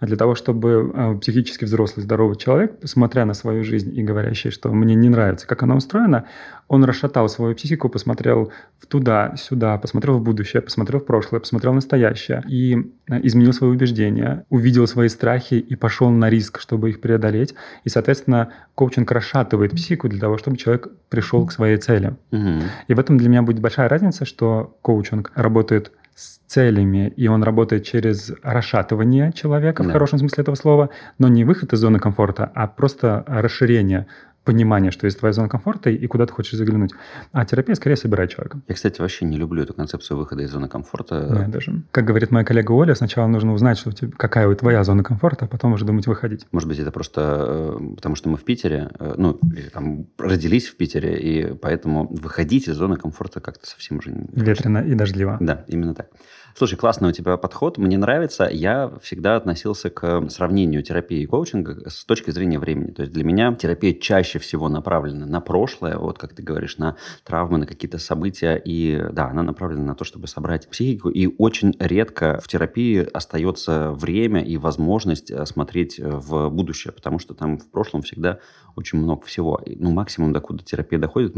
для 0.00 0.16
того, 0.16 0.34
чтобы 0.34 0.92
э, 0.92 1.18
психически 1.20 1.64
взрослый, 1.64 2.02
здоровый 2.04 2.36
человек, 2.36 2.72
смотря 2.84 3.24
на 3.24 3.34
свою 3.34 3.64
жизнь 3.64 3.96
и 3.96 4.02
говорящий, 4.02 4.50
что 4.50 4.70
мне 4.70 4.94
не 4.94 5.08
нравится, 5.08 5.46
как 5.46 5.62
она 5.62 5.76
устроена, 5.76 6.24
он 6.68 6.84
расшатал 6.84 7.28
свою 7.28 7.54
психику, 7.54 7.88
посмотрел 7.88 8.52
туда, 8.88 9.34
сюда, 9.36 9.76
посмотрел 9.76 10.18
в 10.18 10.22
будущее, 10.22 10.62
посмотрел 10.62 11.00
в 11.00 11.04
прошлое, 11.04 11.40
посмотрел 11.40 11.72
в 11.72 11.74
настоящее 11.74 12.42
и 12.48 12.92
э, 13.08 13.20
изменил 13.24 13.52
свои 13.52 13.70
убеждения, 13.70 14.46
увидел 14.48 14.86
свои 14.86 15.08
страхи 15.08 15.54
и 15.54 15.76
пошел 15.76 16.10
на 16.10 16.30
риск, 16.30 16.60
чтобы 16.60 16.90
их 16.90 17.00
преодолеть. 17.00 17.54
И, 17.84 17.88
соответственно, 17.88 18.52
коучинг 18.74 19.10
расшатывает 19.10 19.72
психику 19.72 20.08
для 20.08 20.20
того, 20.20 20.38
чтобы 20.38 20.56
человек 20.56 20.88
пришел 21.08 21.46
к 21.46 21.52
своей 21.52 21.76
цели. 21.76 22.16
Угу. 22.32 22.62
И 22.88 22.94
в 22.94 22.98
этом 22.98 23.18
для 23.18 23.28
меня 23.28 23.42
будет 23.42 23.60
большая 23.60 23.88
разница, 23.88 24.24
что 24.24 24.78
коучинг 24.82 25.32
работает 25.34 25.92
с 26.14 26.38
целями, 26.46 27.12
и 27.16 27.28
он 27.28 27.42
работает 27.42 27.84
через 27.84 28.32
расшатывание 28.42 29.32
человека 29.32 29.82
да. 29.82 29.88
в 29.88 29.92
хорошем 29.92 30.18
смысле 30.18 30.42
этого 30.42 30.54
слова, 30.56 30.90
но 31.18 31.28
не 31.28 31.44
выход 31.44 31.72
из 31.72 31.78
зоны 31.78 31.98
комфорта, 31.98 32.50
а 32.54 32.66
просто 32.66 33.24
расширение 33.26 34.06
понимание, 34.44 34.90
что 34.90 35.06
есть 35.06 35.18
твоя 35.18 35.32
зона 35.32 35.48
комфорта 35.48 35.90
и 35.90 36.06
куда 36.06 36.26
ты 36.26 36.32
хочешь 36.32 36.54
заглянуть. 36.54 36.92
А 37.32 37.44
терапия 37.44 37.74
скорее 37.74 37.96
собирает 37.96 38.30
человека. 38.30 38.60
Я, 38.68 38.74
кстати, 38.74 39.00
вообще 39.00 39.24
не 39.24 39.36
люблю 39.36 39.62
эту 39.62 39.74
концепцию 39.74 40.18
выхода 40.18 40.42
из 40.42 40.50
зоны 40.50 40.68
комфорта. 40.68 41.26
Да, 41.28 41.46
даже. 41.46 41.82
Как 41.90 42.04
говорит 42.04 42.30
моя 42.30 42.44
коллега 42.44 42.72
Оля, 42.72 42.94
сначала 42.94 43.26
нужно 43.26 43.52
узнать, 43.52 43.78
что 43.78 43.90
у 43.90 43.92
тебя, 43.92 44.10
какая 44.16 44.48
у 44.48 44.54
твоя 44.54 44.82
зона 44.84 45.02
комфорта, 45.02 45.44
а 45.44 45.48
потом 45.48 45.74
уже 45.74 45.84
думать 45.84 46.06
выходить. 46.06 46.46
Может 46.52 46.68
быть, 46.68 46.78
это 46.78 46.90
просто 46.90 47.76
э, 47.80 47.94
потому, 47.96 48.14
что 48.14 48.28
мы 48.28 48.36
в 48.36 48.44
Питере, 48.44 48.90
э, 48.98 49.14
ну, 49.16 49.38
там, 49.72 50.06
родились 50.18 50.68
в 50.68 50.76
Питере, 50.76 51.18
и 51.18 51.54
поэтому 51.54 52.08
выходить 52.08 52.68
из 52.68 52.76
зоны 52.76 52.96
комфорта 52.96 53.40
как-то 53.40 53.66
совсем 53.66 53.98
уже... 53.98 54.10
Не 54.10 54.26
Ветрено 54.32 54.78
и 54.78 54.94
дождливо. 54.94 55.36
Да, 55.40 55.64
именно 55.68 55.94
так. 55.94 56.08
Слушай, 56.54 56.76
классный 56.76 57.08
у 57.08 57.12
тебя 57.12 57.36
подход, 57.36 57.78
мне 57.78 57.96
нравится. 57.96 58.48
Я 58.50 58.92
всегда 59.02 59.36
относился 59.36 59.90
к 59.90 60.28
сравнению 60.28 60.82
терапии 60.82 61.22
и 61.22 61.26
коучинга 61.26 61.88
с 61.88 62.04
точки 62.04 62.30
зрения 62.30 62.58
времени. 62.58 62.90
То 62.90 63.02
есть 63.02 63.12
для 63.12 63.24
меня 63.24 63.54
терапия 63.54 63.94
чаще 63.94 64.29
всего 64.38 64.68
направлена 64.68 65.26
на 65.26 65.40
прошлое, 65.40 65.96
вот 65.96 66.18
как 66.18 66.34
ты 66.34 66.42
говоришь, 66.42 66.78
на 66.78 66.96
травмы, 67.24 67.58
на 67.58 67.66
какие-то 67.66 67.98
события. 67.98 68.56
И 68.56 69.02
да, 69.12 69.28
она 69.28 69.42
направлена 69.42 69.84
на 69.84 69.94
то, 69.94 70.04
чтобы 70.04 70.26
собрать 70.26 70.68
психику. 70.68 71.08
И 71.10 71.34
очень 71.38 71.74
редко 71.78 72.40
в 72.42 72.48
терапии 72.48 73.06
остается 73.12 73.92
время 73.92 74.42
и 74.42 74.56
возможность 74.56 75.30
э, 75.30 75.44
смотреть 75.46 75.98
э, 75.98 76.08
в 76.08 76.48
будущее, 76.50 76.92
потому 76.92 77.18
что 77.18 77.34
там 77.34 77.58
в 77.58 77.70
прошлом 77.70 78.02
всегда 78.02 78.38
очень 78.76 78.98
много 78.98 79.26
всего. 79.26 79.60
Ну, 79.66 79.90
максимум, 79.90 80.32
докуда 80.32 80.64
терапия 80.64 80.98
доходит, 80.98 81.34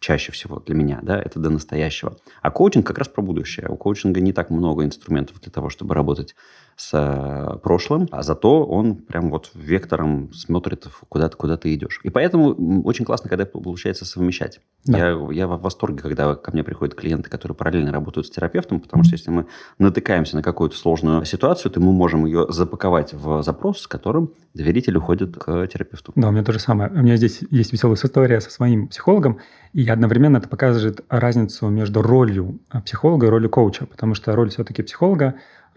чаще 0.00 0.32
всего 0.32 0.60
для 0.60 0.74
меня, 0.74 1.00
да, 1.02 1.20
это 1.20 1.38
до 1.38 1.50
настоящего. 1.50 2.16
А 2.42 2.50
коучинг 2.50 2.86
как 2.86 2.98
раз 2.98 3.08
про 3.08 3.22
будущее. 3.22 3.68
У 3.68 3.76
коучинга 3.76 4.20
не 4.20 4.32
так 4.32 4.50
много 4.50 4.84
инструментов 4.84 5.40
для 5.40 5.50
того, 5.50 5.70
чтобы 5.70 5.94
работать 5.94 6.34
с 6.76 6.90
э, 6.92 7.58
прошлым, 7.58 8.08
а 8.10 8.22
зато 8.22 8.64
он 8.64 8.96
прям 8.96 9.30
вот 9.30 9.50
вектором 9.54 10.32
смотрит, 10.32 10.86
куда, 11.08 11.28
ты 11.28 11.36
куда 11.36 11.56
ты 11.56 11.74
идешь. 11.74 12.00
И 12.02 12.10
поэтому 12.10 12.82
очень 12.84 13.04
классно, 13.04 13.28
когда 13.28 13.46
получается 13.46 14.04
совмещать. 14.04 14.60
Да. 14.84 14.98
Я, 14.98 15.28
я 15.30 15.46
в 15.46 15.60
восторге, 15.60 16.00
когда 16.00 16.34
ко 16.34 16.50
мне 16.52 16.64
приходят 16.64 16.94
клиенты, 16.94 17.30
которые 17.30 17.56
параллельно 17.56 17.92
работают 17.92 18.26
с 18.26 18.30
терапевтом, 18.30 18.80
потому 18.80 19.04
что 19.04 19.12
если 19.12 19.30
мы 19.30 19.46
натыкаемся 19.78 20.36
на 20.36 20.42
какую-то 20.42 20.76
сложную 20.76 21.24
ситуацию, 21.24 21.70
то 21.70 21.80
мы 21.80 21.92
можем 21.92 22.26
ее 22.26 22.46
запаковать 22.48 23.14
в 23.14 23.42
запрос, 23.42 23.82
с 23.82 23.86
которым 23.86 24.32
доверитель 24.52 24.96
уходит 24.96 25.36
к 25.36 25.66
терапевту. 25.68 26.12
Да, 26.16 26.28
у 26.28 26.32
меня 26.32 26.42
то 26.42 26.52
же 26.52 26.58
самое. 26.58 26.90
У 26.90 27.02
меня 27.02 27.16
здесь 27.16 27.40
есть 27.50 27.72
веселая 27.72 27.96
история 27.96 28.40
со 28.40 28.50
своим 28.50 28.88
психологом, 28.88 29.38
и 29.72 29.88
одновременно 29.88 30.38
это 30.38 30.48
показывает 30.48 31.04
разницу 31.08 31.68
между 31.68 32.02
ролью 32.02 32.60
психолога 32.84 33.26
и 33.26 33.30
ролью 33.30 33.50
коуча, 33.50 33.86
потому 33.86 34.14
что 34.14 34.34
роль 34.34 34.50
все-таки 34.50 34.82
психолога 34.82 35.34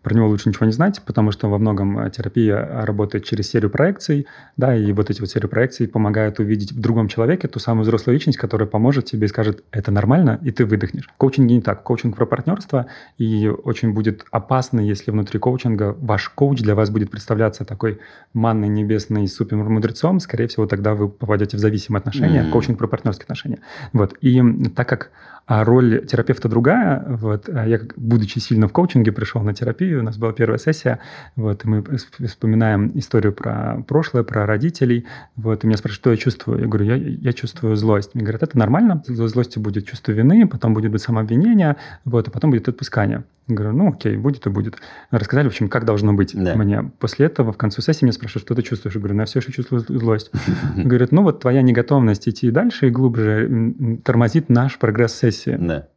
про 0.08 0.16
него 0.16 0.30
лучше 0.30 0.48
ничего 0.48 0.66
не 0.66 0.72
знать, 0.72 1.02
потому 1.06 1.32
что 1.32 1.50
во 1.50 1.58
многом 1.58 2.00
э, 2.00 2.10
терапия 2.10 2.56
э, 2.56 2.86
работает 2.86 3.26
через 3.26 3.50
серию 3.50 3.70
проекций, 3.70 4.26
да, 4.56 4.74
и 4.74 4.94
вот 4.94 5.10
эти 5.10 5.20
вот 5.20 5.30
серии 5.30 5.48
проекций 5.48 5.86
помогают 5.86 6.40
увидеть 6.40 6.72
в 6.72 6.80
другом 6.80 7.10
человеке 7.10 7.50
ту 7.50 7.60
самую 7.60 7.84
взрослую 7.84 8.14
личность, 8.14 8.38
которая 8.38 8.70
поможет 8.70 9.04
тебе 9.04 9.26
и 9.26 9.28
скажет, 9.28 9.66
это 9.72 9.92
нормально, 9.92 10.40
и 10.44 10.52
ты 10.52 10.64
выдохнешь. 10.64 11.10
В 11.14 11.18
коучинге 11.18 11.56
не 11.56 11.62
так. 11.62 11.84
Коучинг 11.84 12.16
про 12.16 12.26
партнерство, 12.26 12.86
и 13.18 13.50
очень 13.50 13.92
будет 13.92 14.24
опасно, 14.32 14.80
если 14.80 15.12
внутри 15.12 15.40
коучинга 15.40 15.94
ваш 16.00 16.30
коуч 16.30 16.62
для 16.62 16.74
вас 16.74 16.90
будет 16.90 17.12
представляться 17.12 17.66
такой 17.66 18.00
манной 18.34 18.70
небесной 18.70 19.28
супер 19.28 19.58
мудрецом, 19.58 20.22
скорее 20.22 20.48
всего, 20.48 20.68
тогда 20.68 20.94
вы 20.94 21.10
попадете 21.10 21.58
в 21.58 21.60
зависимые 21.60 22.00
отношения, 22.00 22.44
mm-hmm. 22.44 22.52
коучинг 22.52 22.78
про 22.78 22.88
партнерские 22.88 23.26
отношения. 23.26 23.60
Вот. 23.92 24.16
И 24.22 24.42
так 24.74 24.88
как 24.88 25.12
а 25.48 25.64
роль 25.64 26.06
терапевта 26.06 26.50
другая. 26.50 27.04
Вот. 27.08 27.48
А 27.48 27.66
я, 27.66 27.80
будучи 27.96 28.40
сильно 28.40 28.68
в 28.68 28.74
коучинге, 28.74 29.14
пришел 29.14 29.42
на 29.42 29.54
терапию, 29.54 29.97
у 30.00 30.04
нас 30.04 30.18
была 30.18 30.34
первая 30.34 30.58
сессия, 30.58 31.00
вот, 31.36 31.66
и 31.66 31.68
мы 31.68 31.84
вспоминаем 32.26 32.92
историю 32.96 33.34
про 33.34 33.84
прошлое, 33.88 34.24
про 34.24 34.46
родителей. 34.46 35.06
Вот, 35.36 35.64
и 35.64 35.68
меня 35.68 35.78
спрашивают, 35.78 36.02
что 36.02 36.12
я 36.12 36.18
чувствую. 36.18 36.60
Я 36.62 36.68
говорю, 36.68 36.86
я, 36.86 36.96
я 36.96 37.34
чувствую 37.34 37.76
злость. 37.76 38.16
Мне 38.16 38.24
говорят, 38.24 38.44
это 38.44 38.58
нормально, 38.58 39.04
злости 39.08 39.60
будет 39.60 39.86
чувство 39.88 40.12
вины, 40.12 40.48
потом 40.48 40.74
будет 40.74 40.92
быть 40.92 41.02
самообвинение, 41.02 41.78
вот, 42.06 42.28
а 42.28 42.32
потом 42.32 42.52
будет 42.52 42.68
отпускание. 42.68 43.24
Я 43.48 43.56
говорю, 43.56 43.74
ну 43.78 43.90
окей, 43.90 44.18
будет 44.18 44.46
и 44.46 44.50
будет. 44.50 44.76
Рассказали, 45.10 45.46
в 45.46 45.52
общем, 45.52 45.70
как 45.70 45.86
должно 45.86 46.14
быть 46.14 46.32
да. 46.36 46.56
мне. 46.56 46.92
После 47.00 47.28
этого 47.28 47.54
в 47.54 47.58
конце 47.58 47.82
сессии 47.82 48.04
меня 48.04 48.12
спрашивают, 48.12 48.46
что 48.46 48.56
ты 48.56 48.62
чувствуешь? 48.62 48.96
Я 48.96 49.00
говорю, 49.00 49.16
ну 49.16 49.22
я 49.22 49.26
все 49.26 49.40
еще 49.40 49.54
чувствую 49.54 49.82
злость. 49.82 50.32
Говорят, 50.76 51.14
ну 51.14 51.24
вот 51.24 51.40
твоя 51.40 51.62
неготовность 51.62 52.28
идти 52.28 52.52
дальше 52.52 52.88
и 52.88 52.90
глубже 52.90 53.74
тормозит 54.04 54.50
наш 54.50 54.78
прогресс 54.78 55.14
сессии. 55.14 55.56
Да. 55.58 55.88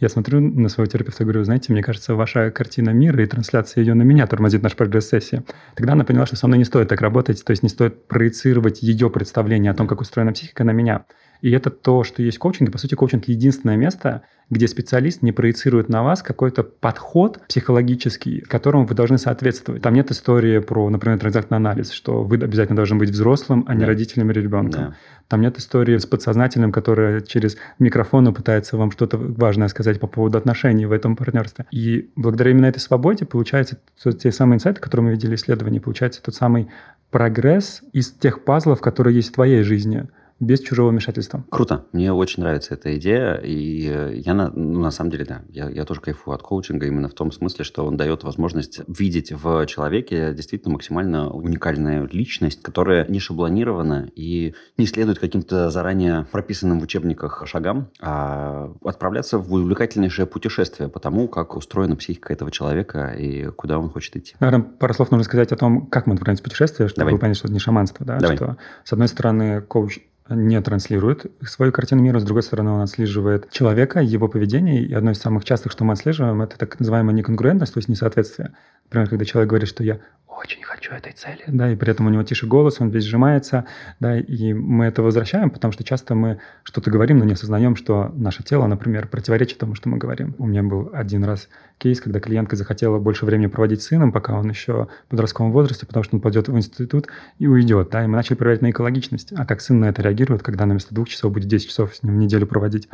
Я 0.00 0.08
смотрю 0.08 0.40
на 0.40 0.70
своего 0.70 0.90
терапевта 0.90 1.22
и 1.22 1.26
говорю, 1.26 1.44
знаете, 1.44 1.72
мне 1.72 1.82
кажется, 1.82 2.14
ваша 2.14 2.50
картина 2.50 2.88
мира 2.88 3.22
и 3.22 3.26
трансляция 3.26 3.84
ее 3.84 3.92
на 3.92 4.02
меня 4.02 4.26
тормозит 4.26 4.62
наш 4.62 4.74
прогресс 4.74 5.10
сессии. 5.10 5.42
Тогда 5.76 5.92
она 5.92 6.04
поняла, 6.04 6.24
что 6.24 6.36
со 6.36 6.46
мной 6.46 6.58
не 6.58 6.64
стоит 6.64 6.88
так 6.88 7.02
работать, 7.02 7.44
то 7.44 7.50
есть 7.50 7.62
не 7.62 7.68
стоит 7.68 8.08
проецировать 8.08 8.82
ее 8.82 9.10
представление 9.10 9.72
о 9.72 9.74
том, 9.74 9.86
как 9.86 10.00
устроена 10.00 10.32
психика 10.32 10.64
на 10.64 10.70
меня. 10.70 11.04
И 11.42 11.50
это 11.50 11.70
то, 11.70 12.04
что 12.04 12.22
есть 12.22 12.36
в 12.36 12.40
коучинге. 12.40 12.72
По 12.72 12.78
сути, 12.78 12.94
коучинг– 12.94 13.24
единственное 13.28 13.76
место, 13.76 14.22
где 14.50 14.66
специалист 14.66 15.22
не 15.22 15.32
проецирует 15.32 15.88
на 15.88 16.02
вас 16.02 16.22
какой-то 16.22 16.64
подход 16.64 17.40
психологический, 17.48 18.40
которому 18.40 18.84
вы 18.84 18.94
должны 18.94 19.16
соответствовать. 19.16 19.82
Там 19.82 19.94
нет 19.94 20.10
истории 20.10 20.58
про, 20.58 20.90
например, 20.90 21.18
транзактный 21.18 21.56
анализ, 21.56 21.92
что 21.92 22.24
вы 22.24 22.36
обязательно 22.36 22.76
должны 22.76 22.96
быть 22.96 23.10
взрослым, 23.10 23.64
а 23.68 23.74
не 23.74 23.80
да. 23.80 23.86
родителем 23.86 24.30
или 24.30 24.40
ребенком. 24.40 24.82
Да. 24.82 24.94
Там 25.28 25.40
нет 25.40 25.56
истории 25.58 25.96
с 25.96 26.04
подсознательным, 26.04 26.72
которое 26.72 27.20
через 27.20 27.56
микрофон 27.78 28.34
пытается 28.34 28.76
вам 28.76 28.90
что-то 28.90 29.16
важное 29.16 29.68
сказать 29.68 30.00
по 30.00 30.08
поводу 30.08 30.36
отношений 30.36 30.86
в 30.86 30.92
этом 30.92 31.14
партнерстве. 31.14 31.66
И 31.70 32.10
благодаря 32.16 32.50
именно 32.50 32.66
этой 32.66 32.80
свободе 32.80 33.24
получается 33.24 33.78
те 34.18 34.32
самые 34.32 34.56
инсайты, 34.56 34.80
которые 34.80 35.06
мы 35.06 35.10
видели 35.12 35.36
в 35.36 35.38
исследовании, 35.38 35.78
получается 35.78 36.20
тот 36.22 36.34
самый 36.34 36.68
прогресс 37.10 37.82
из 37.92 38.10
тех 38.10 38.44
пазлов, 38.44 38.80
которые 38.80 39.14
есть 39.14 39.30
в 39.30 39.34
твоей 39.34 39.62
жизни– 39.62 40.08
без 40.40 40.60
чужого 40.60 40.90
вмешательства. 40.90 41.44
Круто. 41.50 41.86
Мне 41.92 42.12
очень 42.12 42.42
нравится 42.42 42.74
эта 42.74 42.96
идея. 42.96 43.34
И 43.34 43.88
э, 43.88 44.14
я, 44.16 44.34
на, 44.34 44.50
ну, 44.50 44.80
на 44.80 44.90
самом 44.90 45.10
деле, 45.10 45.26
да, 45.26 45.42
я, 45.48 45.68
я 45.68 45.84
тоже 45.84 46.00
кайфую 46.00 46.34
от 46.34 46.42
коучинга 46.42 46.86
именно 46.86 47.08
в 47.08 47.14
том 47.14 47.30
смысле, 47.30 47.64
что 47.64 47.84
он 47.84 47.96
дает 47.96 48.24
возможность 48.24 48.80
видеть 48.88 49.32
в 49.32 49.66
человеке 49.66 50.32
действительно 50.32 50.72
максимально 50.72 51.30
уникальную 51.30 52.08
личность, 52.10 52.62
которая 52.62 53.06
не 53.06 53.20
шаблонирована 53.20 54.10
и 54.16 54.54
не 54.78 54.86
следует 54.86 55.18
каким-то 55.18 55.70
заранее 55.70 56.26
прописанным 56.32 56.80
в 56.80 56.84
учебниках 56.84 57.42
шагам, 57.46 57.90
а 58.00 58.72
отправляться 58.82 59.38
в 59.38 59.52
увлекательнейшее 59.52 60.26
путешествие 60.26 60.88
по 60.88 61.00
тому, 61.00 61.28
как 61.28 61.54
устроена 61.56 61.96
психика 61.96 62.32
этого 62.32 62.50
человека 62.50 63.12
и 63.12 63.46
куда 63.50 63.78
он 63.78 63.90
хочет 63.90 64.16
идти. 64.16 64.34
Наверное, 64.40 64.64
пару 64.64 64.94
слов 64.94 65.10
нужно 65.10 65.24
сказать 65.24 65.52
о 65.52 65.56
том, 65.56 65.86
как 65.86 66.06
мы 66.06 66.14
отправляемся 66.14 66.42
в 66.42 66.44
путешествие, 66.44 66.88
чтобы 66.88 67.06
Давай. 67.06 67.20
понять, 67.20 67.36
что 67.36 67.46
это 67.46 67.52
не 67.54 67.60
шаманство. 67.60 68.06
Да? 68.06 68.18
Давай. 68.18 68.36
Что, 68.36 68.56
с 68.84 68.92
одной 68.92 69.08
стороны, 69.08 69.60
коуч 69.60 69.98
не 70.30 70.60
транслирует 70.60 71.26
свою 71.42 71.72
картину 71.72 72.02
мира, 72.02 72.20
с 72.20 72.24
другой 72.24 72.42
стороны, 72.42 72.70
он 72.70 72.80
отслеживает 72.80 73.50
человека, 73.50 74.00
его 74.00 74.28
поведение, 74.28 74.82
и 74.82 74.92
одно 74.94 75.10
из 75.10 75.18
самых 75.18 75.44
частых, 75.44 75.72
что 75.72 75.84
мы 75.84 75.92
отслеживаем, 75.92 76.40
это 76.42 76.56
так 76.58 76.78
называемая 76.78 77.14
неконгруентность, 77.14 77.74
то 77.74 77.78
есть 77.78 77.88
несоответствие. 77.88 78.52
Например, 78.84 79.08
когда 79.08 79.24
человек 79.24 79.50
говорит, 79.50 79.68
что 79.68 79.82
я 79.84 79.98
очень 80.40 80.62
хочу 80.62 80.92
этой 80.92 81.12
цели, 81.12 81.42
да, 81.46 81.70
и 81.70 81.76
при 81.76 81.90
этом 81.90 82.06
у 82.06 82.10
него 82.10 82.22
тише 82.22 82.46
голос, 82.46 82.80
он 82.80 82.88
весь 82.88 83.04
сжимается, 83.04 83.66
да, 84.00 84.18
и 84.18 84.52
мы 84.54 84.86
это 84.86 85.02
возвращаем, 85.02 85.50
потому 85.50 85.72
что 85.72 85.84
часто 85.84 86.14
мы 86.14 86.40
что-то 86.62 86.90
говорим, 86.90 87.18
но 87.18 87.24
не 87.24 87.34
осознаем, 87.34 87.76
что 87.76 88.10
наше 88.14 88.42
тело, 88.42 88.66
например, 88.66 89.06
противоречит 89.06 89.58
тому, 89.58 89.74
что 89.74 89.88
мы 89.88 89.98
говорим. 89.98 90.34
У 90.38 90.46
меня 90.46 90.62
был 90.62 90.90
один 90.92 91.24
раз 91.24 91.48
кейс, 91.78 92.00
когда 92.00 92.20
клиентка 92.20 92.56
захотела 92.56 92.98
больше 92.98 93.26
времени 93.26 93.48
проводить 93.48 93.82
с 93.82 93.86
сыном, 93.86 94.12
пока 94.12 94.34
он 94.34 94.48
еще 94.48 94.88
в 95.06 95.10
подростковом 95.10 95.52
возрасте, 95.52 95.86
потому 95.86 96.04
что 96.04 96.16
он 96.16 96.22
пойдет 96.22 96.48
в 96.48 96.56
институт 96.56 97.08
и 97.38 97.46
уйдет, 97.46 97.90
да, 97.90 98.04
и 98.04 98.06
мы 98.06 98.16
начали 98.16 98.36
проверять 98.36 98.62
на 98.62 98.70
экологичность, 98.70 99.32
а 99.36 99.44
как 99.44 99.60
сын 99.60 99.80
на 99.80 99.86
это 99.86 100.02
реагирует, 100.02 100.42
когда 100.42 100.64
на 100.66 100.72
вместо 100.72 100.94
двух 100.94 101.08
часов 101.08 101.32
будет 101.32 101.48
10 101.48 101.68
часов 101.68 101.94
с 101.94 102.02
ним 102.02 102.18
неделю 102.18 102.46
проводить. 102.46 102.88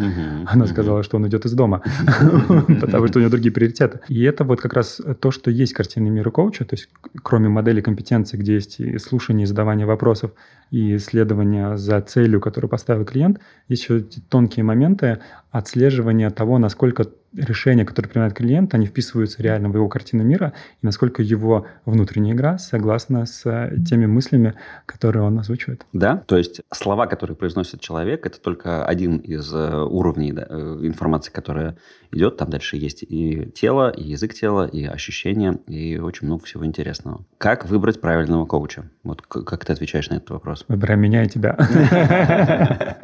Она 0.46 0.66
сказала, 0.66 1.02
что 1.02 1.16
он 1.16 1.24
уйдет 1.24 1.44
из 1.44 1.52
дома, 1.52 1.82
потому 2.80 3.06
что 3.06 3.18
у 3.18 3.20
него 3.20 3.30
другие 3.30 3.52
приоритеты. 3.52 4.00
И 4.09 4.22
это 4.22 4.44
вот 4.44 4.61
как 4.61 4.72
раз 4.72 5.00
то, 5.20 5.30
что 5.30 5.50
есть 5.50 5.72
картинный 5.72 6.11
мир 6.11 6.28
у 6.28 6.30
коуча, 6.30 6.64
то 6.64 6.74
есть 6.74 6.88
кроме 7.22 7.36
модели 7.38 7.81
компетенции, 7.81 8.37
где 8.37 8.55
есть 8.55 8.81
и 8.81 8.99
слушание, 8.99 9.44
и 9.44 9.46
задавание 9.46 9.87
вопросов, 9.87 10.33
и 10.70 10.96
исследование 10.96 11.77
за 11.77 12.01
целью, 12.01 12.40
которую 12.40 12.68
поставил 12.68 13.05
клиент, 13.05 13.40
есть 13.68 13.83
еще 13.85 14.01
тонкие 14.29 14.64
моменты 14.64 15.20
отслеживания 15.51 16.31
того, 16.31 16.59
насколько 16.59 17.07
решения, 17.37 17.85
которые 17.85 18.11
принимает 18.11 18.35
клиент, 18.35 18.75
они 18.75 18.87
вписываются 18.87 19.42
реально 19.42 19.68
в 19.68 19.75
его 19.75 19.88
картину 19.88 20.25
мира, 20.25 20.53
и 20.83 20.87
насколько 20.87 21.22
его 21.22 21.66
внутренняя 21.85 22.35
игра 22.35 22.59
согласна 22.59 23.27
с 23.27 23.70
теми 23.88 24.07
мыслями, 24.07 24.55
которые 24.87 25.22
он 25.22 25.38
озвучивает. 25.38 25.87
Да, 25.92 26.22
то 26.27 26.37
есть 26.37 26.62
слова, 26.72 27.07
которые 27.07 27.37
произносит 27.37 27.81
человек, 27.81 28.27
это 28.27 28.40
только 28.40 28.85
один 28.85 29.18
из 29.18 29.53
э, 29.53 29.77
уровней 29.83 30.33
да, 30.33 30.46
э, 30.49 30.79
информации, 30.83 31.31
которая 31.31 31.77
идет. 32.12 32.37
Там 32.37 32.51
дальше 32.51 32.77
есть 32.77 33.03
и 33.03 33.51
тело, 33.55 33.90
и 33.90 34.03
язык 34.03 34.35
тела, 34.35 34.66
и 34.66 34.85
ощущения, 34.85 35.59
и 35.66 35.99
очень 35.99 36.27
много 36.27 36.44
всего 36.44 36.64
интересного. 36.64 37.25
Как 37.38 37.66
выбрать 37.66 38.01
правильного 38.01 38.46
коуча? 38.46 38.85
Вот 39.03 39.22
как 39.22 39.64
ты 39.64 39.72
отвечаешь 39.72 40.09
на 40.11 40.14
этот 40.14 40.31
вопрос? 40.31 40.64
Выбирай 40.68 40.96
меня 40.96 41.25
и 41.25 41.29
тебя. 41.29 41.57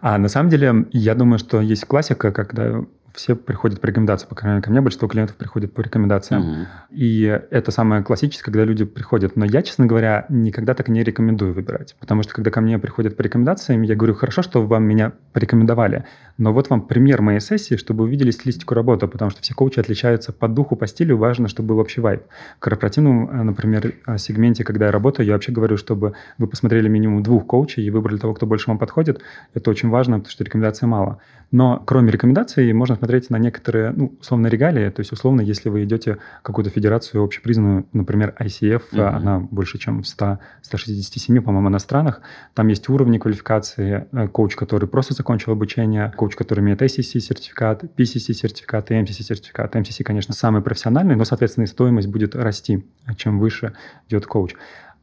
А 0.00 0.18
на 0.18 0.28
самом 0.28 0.50
деле, 0.50 0.86
я 0.92 1.14
думаю, 1.14 1.38
что 1.38 1.60
есть 1.60 1.84
классика, 1.84 2.32
когда 2.32 2.84
все 3.18 3.34
приходят 3.34 3.80
по 3.80 3.86
рекомендациям, 3.86 4.28
по 4.28 4.36
крайней 4.36 4.54
мере, 4.54 4.64
ко 4.64 4.70
мне 4.70 4.80
большинство 4.80 5.08
клиентов 5.08 5.36
приходят 5.36 5.74
по 5.74 5.80
рекомендациям. 5.80 6.42
Угу. 6.42 6.66
И 6.90 7.40
это 7.50 7.72
самое 7.72 8.02
классическое, 8.04 8.52
когда 8.52 8.64
люди 8.64 8.84
приходят. 8.84 9.34
Но 9.34 9.44
я, 9.44 9.62
честно 9.62 9.86
говоря, 9.86 10.24
никогда 10.28 10.74
так 10.74 10.88
не 10.88 11.02
рекомендую 11.02 11.52
выбирать. 11.52 11.96
Потому 11.98 12.22
что, 12.22 12.32
когда 12.32 12.50
ко 12.52 12.60
мне 12.60 12.78
приходят 12.78 13.16
по 13.16 13.22
рекомендациям, 13.22 13.82
я 13.82 13.96
говорю, 13.96 14.14
хорошо, 14.14 14.42
что 14.42 14.64
вам 14.64 14.84
меня 14.84 15.12
порекомендовали, 15.32 16.04
но 16.38 16.52
вот 16.52 16.70
вам 16.70 16.82
пример 16.82 17.20
моей 17.20 17.40
сессии, 17.40 17.74
чтобы 17.74 18.04
увидели 18.04 18.30
стилистику 18.30 18.74
работы, 18.74 19.08
потому 19.08 19.32
что 19.32 19.42
все 19.42 19.52
коучи 19.52 19.80
отличаются 19.80 20.32
по 20.32 20.46
духу, 20.46 20.76
по 20.76 20.86
стилю, 20.86 21.16
важно, 21.16 21.48
чтобы 21.48 21.70
был 21.70 21.80
общий 21.80 22.00
вайб. 22.00 22.22
В 22.58 22.60
корпоративном, 22.60 23.28
э, 23.28 23.42
например, 23.42 23.94
э, 24.06 24.18
сегменте, 24.18 24.62
когда 24.62 24.86
я 24.86 24.92
работаю, 24.92 25.26
я 25.26 25.32
вообще 25.32 25.50
говорю, 25.50 25.76
чтобы 25.76 26.14
вы 26.38 26.46
посмотрели 26.46 26.88
минимум 26.88 27.24
двух 27.24 27.46
коучей 27.46 27.84
и 27.84 27.90
выбрали 27.90 28.18
того, 28.18 28.34
кто 28.34 28.46
больше 28.46 28.68
вам 28.68 28.78
подходит. 28.78 29.20
Это 29.54 29.70
очень 29.70 29.88
важно, 29.88 30.18
потому 30.18 30.30
что 30.30 30.44
рекомендаций 30.44 30.86
мало. 30.86 31.20
Но 31.50 31.82
кроме 31.86 32.12
рекомендаций 32.12 32.72
можно 32.72 32.94
смотреть 32.96 33.07
на 33.30 33.36
некоторые, 33.36 33.92
ну, 33.92 34.14
условно, 34.20 34.46
регалии. 34.46 34.90
То 34.90 35.00
есть, 35.00 35.12
условно, 35.12 35.40
если 35.40 35.68
вы 35.68 35.84
идете 35.84 36.18
в 36.40 36.42
какую-то 36.42 36.70
федерацию 36.70 37.22
общепризнанную, 37.22 37.86
например, 37.92 38.34
ICF, 38.38 38.82
mm-hmm. 38.92 39.08
она 39.08 39.38
больше, 39.40 39.78
чем 39.78 40.02
в 40.02 40.06
100, 40.06 40.38
167, 40.62 41.42
по-моему, 41.42 41.68
на 41.68 41.78
странах, 41.78 42.20
там 42.54 42.68
есть 42.68 42.88
уровни 42.88 43.18
квалификации. 43.18 44.06
Э, 44.12 44.28
коуч, 44.28 44.56
который 44.56 44.88
просто 44.88 45.14
закончил 45.14 45.52
обучение, 45.52 46.12
коуч, 46.16 46.36
который 46.36 46.60
имеет 46.60 46.82
ACC-сертификат, 46.82 47.84
PCC-сертификат 47.96 48.90
и 48.90 48.94
MCC-сертификат. 48.94 49.74
MCC, 49.74 50.02
конечно, 50.04 50.34
самый 50.34 50.62
профессиональный, 50.62 51.16
но, 51.16 51.24
соответственно, 51.24 51.64
и 51.64 51.66
стоимость 51.66 52.08
будет 52.08 52.34
расти, 52.34 52.84
чем 53.16 53.38
выше 53.38 53.74
идет 54.08 54.26
коуч. 54.26 54.54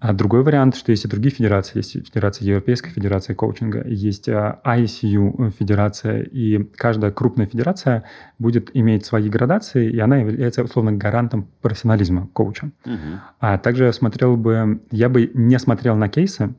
А 0.07 0.13
другой 0.13 0.43
вариант, 0.43 0.75
что 0.75 0.91
есть 0.91 1.03
и 1.05 1.07
другие 1.07 1.33
федерации. 1.33 1.79
Есть 1.79 1.93
Федерация 1.93 2.45
Европейская 2.45 2.91
Федерация 2.91 3.35
коучинга, 3.35 3.83
есть 3.87 4.29
а, 4.29 4.61
ICU 4.63 5.49
Федерация, 5.57 6.21
и 6.21 6.63
каждая 6.75 7.11
крупная 7.11 7.47
федерация 7.47 8.03
будет 8.37 8.69
иметь 8.75 9.03
свои 9.03 9.29
градации, 9.29 9.89
и 9.89 9.97
она 9.97 10.17
является, 10.17 10.63
условно, 10.63 10.91
гарантом 10.91 11.47
профессионализма 11.59 12.27
коуча. 12.33 12.69
Угу. 12.85 12.95
А 13.39 13.57
также 13.57 13.91
смотрел 13.93 14.37
бы, 14.37 14.79
я 14.91 15.09
бы 15.09 15.31
не 15.33 15.57
смотрел 15.57 15.95
на 15.95 16.07
кейсы, 16.07 16.53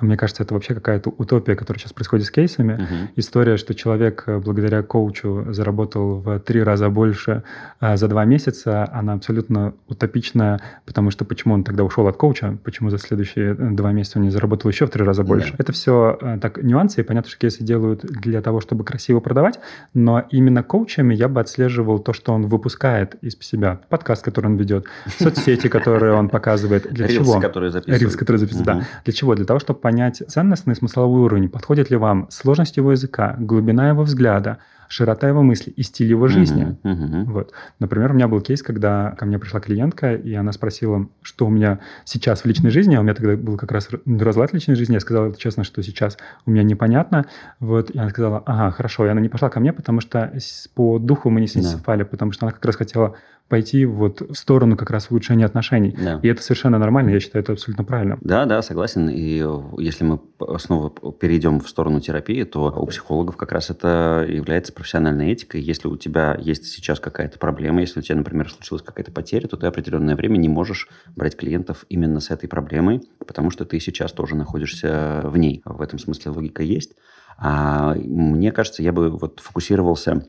мне 0.00 0.16
кажется, 0.16 0.42
это 0.42 0.54
вообще 0.54 0.74
какая-то 0.74 1.10
утопия, 1.10 1.54
которая 1.54 1.78
сейчас 1.78 1.92
происходит 1.92 2.26
с 2.26 2.30
кейсами. 2.30 2.72
Uh-huh. 2.72 3.08
История, 3.16 3.56
что 3.56 3.74
человек 3.74 4.24
э, 4.26 4.38
благодаря 4.38 4.82
коучу 4.82 5.46
заработал 5.50 6.16
в 6.18 6.40
три 6.40 6.62
раза 6.64 6.88
больше 6.90 7.44
а, 7.78 7.96
за 7.96 8.08
два 8.08 8.24
месяца, 8.24 8.88
она 8.92 9.12
абсолютно 9.12 9.74
утопичная, 9.86 10.60
потому 10.84 11.12
что 11.12 11.24
почему 11.24 11.54
он 11.54 11.62
тогда 11.62 11.84
ушел 11.84 12.08
от 12.08 12.16
коуча, 12.16 12.58
почему 12.64 12.90
за 12.90 12.98
следующие 12.98 13.52
э, 13.52 13.70
два 13.70 13.92
месяца 13.92 14.18
он 14.18 14.24
не 14.24 14.30
заработал 14.30 14.68
еще 14.68 14.86
в 14.86 14.90
три 14.90 15.04
раза 15.04 15.22
больше. 15.22 15.52
Yeah. 15.52 15.56
Это 15.58 15.72
все 15.72 16.18
а, 16.20 16.38
так 16.38 16.60
нюансы, 16.60 17.00
и 17.00 17.04
понятно, 17.04 17.30
что 17.30 17.38
кейсы 17.38 17.62
делают 17.62 18.00
для 18.00 18.42
того, 18.42 18.60
чтобы 18.60 18.84
красиво 18.84 19.20
продавать, 19.20 19.60
но 19.94 20.24
именно 20.30 20.64
коучами 20.64 21.14
я 21.14 21.28
бы 21.28 21.40
отслеживал 21.40 22.00
то, 22.00 22.12
что 22.12 22.32
он 22.32 22.46
выпускает 22.48 23.14
из 23.22 23.38
себя. 23.38 23.80
Подкаст, 23.88 24.24
который 24.24 24.46
он 24.46 24.56
ведет, 24.56 24.86
соцсети, 25.18 25.68
которые 25.68 26.14
он 26.14 26.28
показывает. 26.28 26.92
Для 26.92 27.06
чего? 27.06 27.40
которые 27.40 27.70
записывает. 27.70 28.02
Рилсы, 28.02 28.18
которые 28.18 28.40
записывает, 28.40 28.66
да. 28.66 28.86
Для 29.04 29.12
чего? 29.12 29.34
Для 29.34 29.44
того, 29.44 29.60
чтобы 29.60 29.80
понять 29.84 30.22
ценностный 30.28 30.74
смысловой 30.74 31.20
уровень, 31.20 31.50
подходит 31.50 31.90
ли 31.90 31.98
вам 31.98 32.26
сложность 32.30 32.78
его 32.78 32.92
языка, 32.92 33.36
глубина 33.38 33.90
его 33.90 34.02
взгляда, 34.02 34.56
широта 34.94 35.26
его 35.26 35.42
мысли 35.42 35.70
и 35.70 35.82
стиль 35.82 36.08
его 36.08 36.28
жизни. 36.28 36.76
Uh-huh, 36.84 36.94
uh-huh. 36.94 37.24
Вот. 37.24 37.52
Например, 37.80 38.12
у 38.12 38.14
меня 38.14 38.28
был 38.28 38.40
кейс, 38.40 38.62
когда 38.62 39.10
ко 39.18 39.26
мне 39.26 39.40
пришла 39.40 39.58
клиентка, 39.58 40.14
и 40.14 40.32
она 40.34 40.52
спросила, 40.52 41.08
что 41.20 41.46
у 41.46 41.50
меня 41.50 41.80
сейчас 42.04 42.42
в 42.42 42.46
личной 42.46 42.70
жизни, 42.70 42.94
а 42.94 43.00
у 43.00 43.02
меня 43.02 43.14
тогда 43.14 43.36
был 43.36 43.56
как 43.56 43.72
раз 43.72 43.88
разлад 44.06 44.52
в 44.52 44.54
личной 44.54 44.76
жизни, 44.76 44.94
я 44.94 45.00
сказал 45.00 45.32
честно, 45.34 45.64
что 45.64 45.82
сейчас 45.82 46.16
у 46.46 46.52
меня 46.52 46.62
непонятно, 46.62 47.26
вот, 47.58 47.90
и 47.90 47.98
она 47.98 48.10
сказала, 48.10 48.42
ага, 48.46 48.70
хорошо, 48.70 49.06
и 49.06 49.08
она 49.08 49.20
не 49.20 49.28
пошла 49.28 49.50
ко 49.50 49.58
мне, 49.58 49.72
потому 49.72 50.00
что 50.00 50.32
по 50.74 51.00
духу 51.00 51.28
мы 51.28 51.40
не 51.40 51.48
совпали, 51.48 52.04
yeah. 52.04 52.08
потому 52.08 52.30
что 52.30 52.46
она 52.46 52.52
как 52.52 52.64
раз 52.64 52.76
хотела 52.76 53.16
пойти 53.48 53.84
вот 53.84 54.20
в 54.20 54.34
сторону 54.34 54.76
как 54.76 54.90
раз 54.90 55.10
улучшения 55.10 55.44
отношений. 55.44 55.96
Да. 56.02 56.18
И 56.22 56.28
это 56.28 56.42
совершенно 56.42 56.78
нормально, 56.78 57.10
я 57.10 57.20
считаю, 57.20 57.42
это 57.42 57.52
абсолютно 57.52 57.84
правильно. 57.84 58.18
Да, 58.22 58.46
да, 58.46 58.62
согласен. 58.62 59.08
И 59.10 59.44
если 59.78 60.04
мы 60.04 60.20
снова 60.58 60.90
перейдем 60.90 61.60
в 61.60 61.68
сторону 61.68 62.00
терапии, 62.00 62.42
то 62.44 62.70
у 62.70 62.86
психологов 62.86 63.36
как 63.36 63.52
раз 63.52 63.70
это 63.70 64.26
является 64.28 64.72
профессиональной 64.84 65.32
этикой. 65.32 65.62
Если 65.62 65.88
у 65.88 65.96
тебя 65.96 66.36
есть 66.38 66.66
сейчас 66.66 67.00
какая-то 67.00 67.38
проблема, 67.38 67.80
если 67.80 68.00
у 68.00 68.02
тебя, 68.02 68.16
например, 68.16 68.50
случилась 68.50 68.82
какая-то 68.82 69.12
потеря, 69.12 69.48
то 69.48 69.56
ты 69.56 69.66
определенное 69.66 70.14
время 70.14 70.36
не 70.36 70.50
можешь 70.50 70.88
брать 71.16 71.36
клиентов 71.36 71.86
именно 71.88 72.20
с 72.20 72.30
этой 72.30 72.50
проблемой, 72.50 73.00
потому 73.26 73.50
что 73.50 73.64
ты 73.64 73.80
сейчас 73.80 74.12
тоже 74.12 74.36
находишься 74.36 75.22
в 75.24 75.38
ней. 75.38 75.62
В 75.64 75.80
этом 75.80 75.98
смысле 75.98 76.32
логика 76.32 76.62
есть. 76.62 76.96
А 77.38 77.94
мне 77.94 78.52
кажется, 78.52 78.82
я 78.82 78.92
бы 78.92 79.08
вот 79.08 79.40
фокусировался 79.40 80.26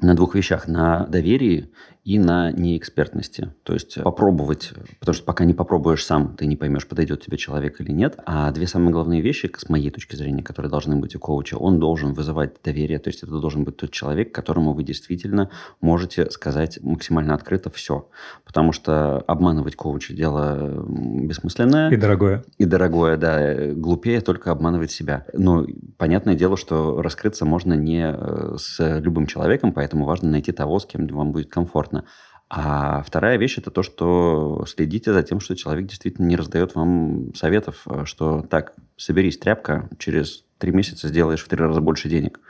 на 0.00 0.14
двух 0.14 0.34
вещах. 0.34 0.68
На 0.68 1.06
доверии 1.06 1.70
и 2.08 2.18
на 2.18 2.52
неэкспертности. 2.52 3.52
То 3.64 3.74
есть 3.74 4.02
попробовать, 4.02 4.72
потому 4.98 5.14
что 5.14 5.24
пока 5.26 5.44
не 5.44 5.52
попробуешь 5.52 6.02
сам, 6.06 6.36
ты 6.36 6.46
не 6.46 6.56
поймешь, 6.56 6.88
подойдет 6.88 7.22
тебе 7.22 7.36
человек 7.36 7.82
или 7.82 7.92
нет. 7.92 8.18
А 8.24 8.50
две 8.50 8.66
самые 8.66 8.92
главные 8.92 9.20
вещи, 9.20 9.50
с 9.54 9.68
моей 9.68 9.90
точки 9.90 10.16
зрения, 10.16 10.42
которые 10.42 10.70
должны 10.70 10.96
быть 10.96 11.14
у 11.16 11.18
коуча, 11.18 11.56
он 11.56 11.78
должен 11.78 12.14
вызывать 12.14 12.62
доверие, 12.64 12.98
то 12.98 13.10
есть 13.10 13.22
это 13.22 13.38
должен 13.38 13.64
быть 13.64 13.76
тот 13.76 13.90
человек, 13.90 14.34
которому 14.34 14.72
вы 14.72 14.84
действительно 14.84 15.50
можете 15.82 16.30
сказать 16.30 16.78
максимально 16.82 17.34
открыто 17.34 17.68
все. 17.68 18.08
Потому 18.46 18.72
что 18.72 19.18
обманывать 19.26 19.76
коуча 19.76 20.14
дело 20.14 20.86
бессмысленное. 20.88 21.90
И 21.90 21.96
дорогое. 21.96 22.42
И 22.56 22.64
дорогое, 22.64 23.18
да. 23.18 23.74
Глупее 23.74 24.22
только 24.22 24.50
обманывать 24.50 24.90
себя. 24.90 25.26
Но 25.34 25.66
понятное 25.98 26.34
дело, 26.34 26.56
что 26.56 27.02
раскрыться 27.02 27.44
можно 27.44 27.74
не 27.74 28.14
э, 28.16 28.56
с 28.56 28.98
любым 29.00 29.26
человеком, 29.26 29.74
поэтому 29.74 29.87
важно 29.94 30.30
найти 30.30 30.52
того, 30.52 30.78
с 30.78 30.86
кем 30.86 31.06
вам 31.08 31.32
будет 31.32 31.50
комфортно. 31.50 32.04
А 32.50 33.02
вторая 33.02 33.36
вещь– 33.36 33.58
это 33.58 33.70
то, 33.70 33.82
что 33.82 34.64
следите 34.66 35.12
за 35.12 35.22
тем, 35.22 35.38
что 35.38 35.54
человек 35.54 35.86
действительно 35.86 36.26
не 36.26 36.36
раздает 36.36 36.74
вам 36.74 37.34
советов, 37.34 37.86
что 38.04 38.42
так, 38.42 38.74
соберись, 38.96 39.38
тряпка, 39.38 39.90
через 39.98 40.44
три 40.56 40.72
месяца 40.72 41.08
сделаешь 41.08 41.44
в 41.44 41.48
три 41.48 41.58
раза 41.58 41.80
больше 41.80 42.08
денег. 42.08 42.40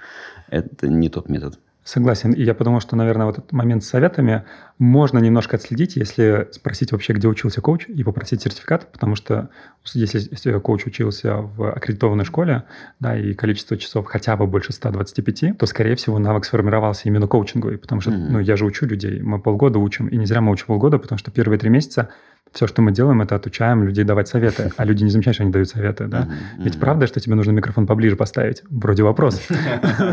Это 0.49 0.89
не 0.89 1.09
тот 1.09 1.29
метод. 1.29 1.59
Согласен. 1.89 2.33
И 2.33 2.43
я 2.43 2.53
подумал, 2.53 2.81
что, 2.81 2.97
наверное, 2.97 3.25
вот 3.25 3.39
этот 3.39 3.51
момент 3.53 3.83
с 3.83 3.89
советами 3.89 4.45
можно 4.79 5.19
немножко 5.21 5.57
отследить, 5.57 5.97
если 5.97 6.47
спросить 6.53 6.93
вообще, 6.93 7.15
где 7.15 7.29
учился 7.29 7.63
коуч, 7.63 7.89
и 7.89 8.05
попросить 8.05 8.43
сертификат, 8.43 8.93
потому 8.93 9.17
что 9.17 9.49
если, 9.95 10.21
если 10.21 10.59
коуч 10.59 10.85
учился 10.85 11.37
в 11.37 11.73
аккредитованной 11.73 12.27
школе, 12.27 12.65
да, 13.01 13.17
и 13.19 13.33
количество 13.33 13.79
часов 13.79 14.05
хотя 14.05 14.37
бы 14.37 14.47
больше 14.47 14.75
125, 14.75 15.57
то, 15.57 15.65
скорее 15.65 15.97
всего, 15.97 16.19
навык 16.19 16.45
сформировался 16.45 17.09
именно 17.09 17.27
коучинговый, 17.27 17.79
потому 17.79 18.03
что, 18.03 18.11
mm-hmm. 18.11 18.29
ну, 18.33 18.39
я 18.39 18.59
же 18.59 18.67
учу 18.67 18.85
людей, 18.85 19.23
мы 19.23 19.41
полгода 19.41 19.79
учим, 19.79 20.09
и 20.09 20.19
не 20.19 20.27
зря 20.27 20.43
мы 20.43 20.53
учим 20.53 20.67
полгода, 20.67 20.99
потому 20.99 21.19
что 21.19 21.31
первые 21.31 21.59
три 21.59 21.71
месяца 21.71 22.11
все, 22.53 22.67
что 22.67 22.83
мы 22.83 22.93
делаем, 22.93 23.21
это 23.23 23.37
отучаем 23.37 23.85
людей 23.85 24.05
давать 24.05 24.29
советы, 24.29 24.73
а 24.77 24.85
люди 24.85 25.05
не 25.05 25.11
замечают, 25.11 25.37
что 25.37 25.45
они 25.45 25.53
дают 25.53 25.69
советы, 25.69 26.07
да? 26.07 26.29
Ведь 26.59 26.79
правда, 26.79 27.07
что 27.07 27.21
тебе 27.21 27.35
нужно 27.35 27.53
микрофон 27.53 27.87
поближе 27.87 28.17
поставить? 28.17 28.63
Вроде 28.71 29.03
вопрос. 29.03 29.41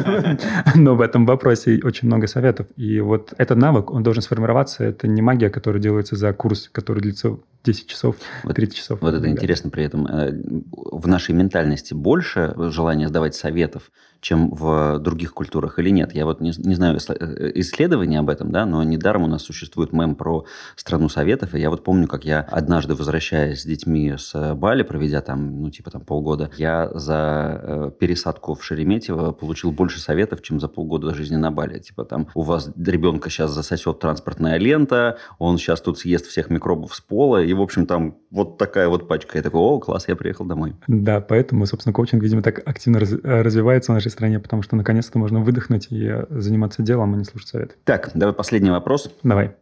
Но 0.75 0.95
в 0.95 1.01
этом 1.01 1.25
вопросе 1.25 1.79
очень 1.83 2.07
много 2.07 2.27
советов. 2.27 2.67
И 2.75 2.99
вот 2.99 3.33
этот 3.37 3.57
навык, 3.57 3.91
он 3.91 4.03
должен 4.03 4.21
сформироваться. 4.21 4.83
Это 4.83 5.07
не 5.07 5.21
магия, 5.21 5.49
которая 5.49 5.81
делается 5.81 6.15
за 6.15 6.33
курс, 6.33 6.69
который 6.71 7.01
длится 7.01 7.37
10 7.65 7.87
часов, 7.87 8.15
30 8.43 8.75
часов. 8.75 9.01
Вот 9.01 9.13
это 9.13 9.27
интересно 9.27 9.69
при 9.69 9.83
этом. 9.83 10.07
Э, 10.07 10.31
в 10.71 11.07
нашей 11.07 11.33
ментальности 11.33 11.93
больше 11.93 12.53
желания 12.71 13.07
сдавать 13.07 13.35
советов, 13.35 13.91
чем 14.25 14.49
в 14.49 14.97
других 14.99 15.35
культурах 15.35 15.77
или 15.77 15.91
нет? 15.91 16.15
Я 16.15 16.25
вот 16.25 16.41
не, 16.41 16.51
не 16.57 16.73
знаю 16.73 16.97
э, 16.97 17.51
исследований 17.55 18.17
об 18.17 18.29
этом, 18.29 18.51
да, 18.51 18.65
но 18.65 18.83
недаром 18.83 19.23
у 19.23 19.27
нас 19.27 19.43
существует 19.43 19.93
мем 19.93 20.15
про 20.15 20.45
страну 20.75 21.09
советов. 21.09 21.53
И 21.53 21.59
я 21.59 21.69
вот 21.69 21.83
помню, 21.83 22.07
как 22.07 22.25
я 22.25 22.39
однажды, 22.41 22.95
возвращаясь 22.95 23.61
с 23.61 23.65
детьми 23.65 24.15
с 24.17 24.55
Бали, 24.55 24.81
проведя 24.81 25.21
там, 25.21 25.61
ну, 25.61 25.69
типа 25.69 25.91
там 25.91 26.01
полгода, 26.01 26.49
я 26.57 26.89
за 26.95 27.61
э, 27.61 27.91
пересадку 27.99 28.55
в 28.55 28.63
Шереметьево 28.63 29.31
получил 29.31 29.71
больше 29.71 29.99
советов, 29.99 30.41
чем 30.41 30.59
за 30.59 30.69
полгода 30.69 31.13
жизни 31.13 31.35
на 31.35 31.51
Бали. 31.51 31.77
Типа 31.77 32.03
там, 32.03 32.27
у 32.33 32.41
вас 32.41 32.71
ребенка 32.75 33.29
сейчас 33.29 33.51
засосет 33.51 33.99
транспортная 33.99 34.57
лента, 34.57 35.17
он 35.37 35.59
сейчас 35.59 35.81
тут 35.81 35.99
съест 35.99 36.25
всех 36.25 36.49
микробов 36.49 36.95
с 36.95 37.01
пола, 37.01 37.43
и, 37.43 37.53
в 37.55 37.61
общем, 37.61 37.85
там 37.85 38.17
вот 38.31 38.57
такая 38.57 38.87
вот 38.87 39.07
пачка. 39.07 39.37
Я 39.37 39.43
такой, 39.43 39.59
о, 39.61 39.79
класс, 39.79 40.07
я 40.07 40.15
приехал 40.15 40.45
домой. 40.45 40.75
Да, 40.87 41.21
поэтому, 41.21 41.65
собственно, 41.65 41.93
коучинг, 41.93 42.21
видимо, 42.21 42.41
так 42.41 42.61
активно 42.67 42.99
раз, 42.99 43.13
развивается 43.23 43.91
в 43.91 43.95
нашей 43.95 44.11
стране, 44.11 44.39
потому 44.39 44.61
что 44.61 44.75
наконец-то 44.75 45.17
можно 45.17 45.41
выдохнуть 45.41 45.87
и 45.89 46.11
заниматься 46.29 46.83
делом, 46.83 47.13
а 47.13 47.17
не 47.17 47.23
слушать 47.23 47.49
совет. 47.49 47.77
Так, 47.83 48.11
давай 48.13 48.33
последний 48.33 48.69
вопрос. 48.69 49.11
Давай. 49.23 49.55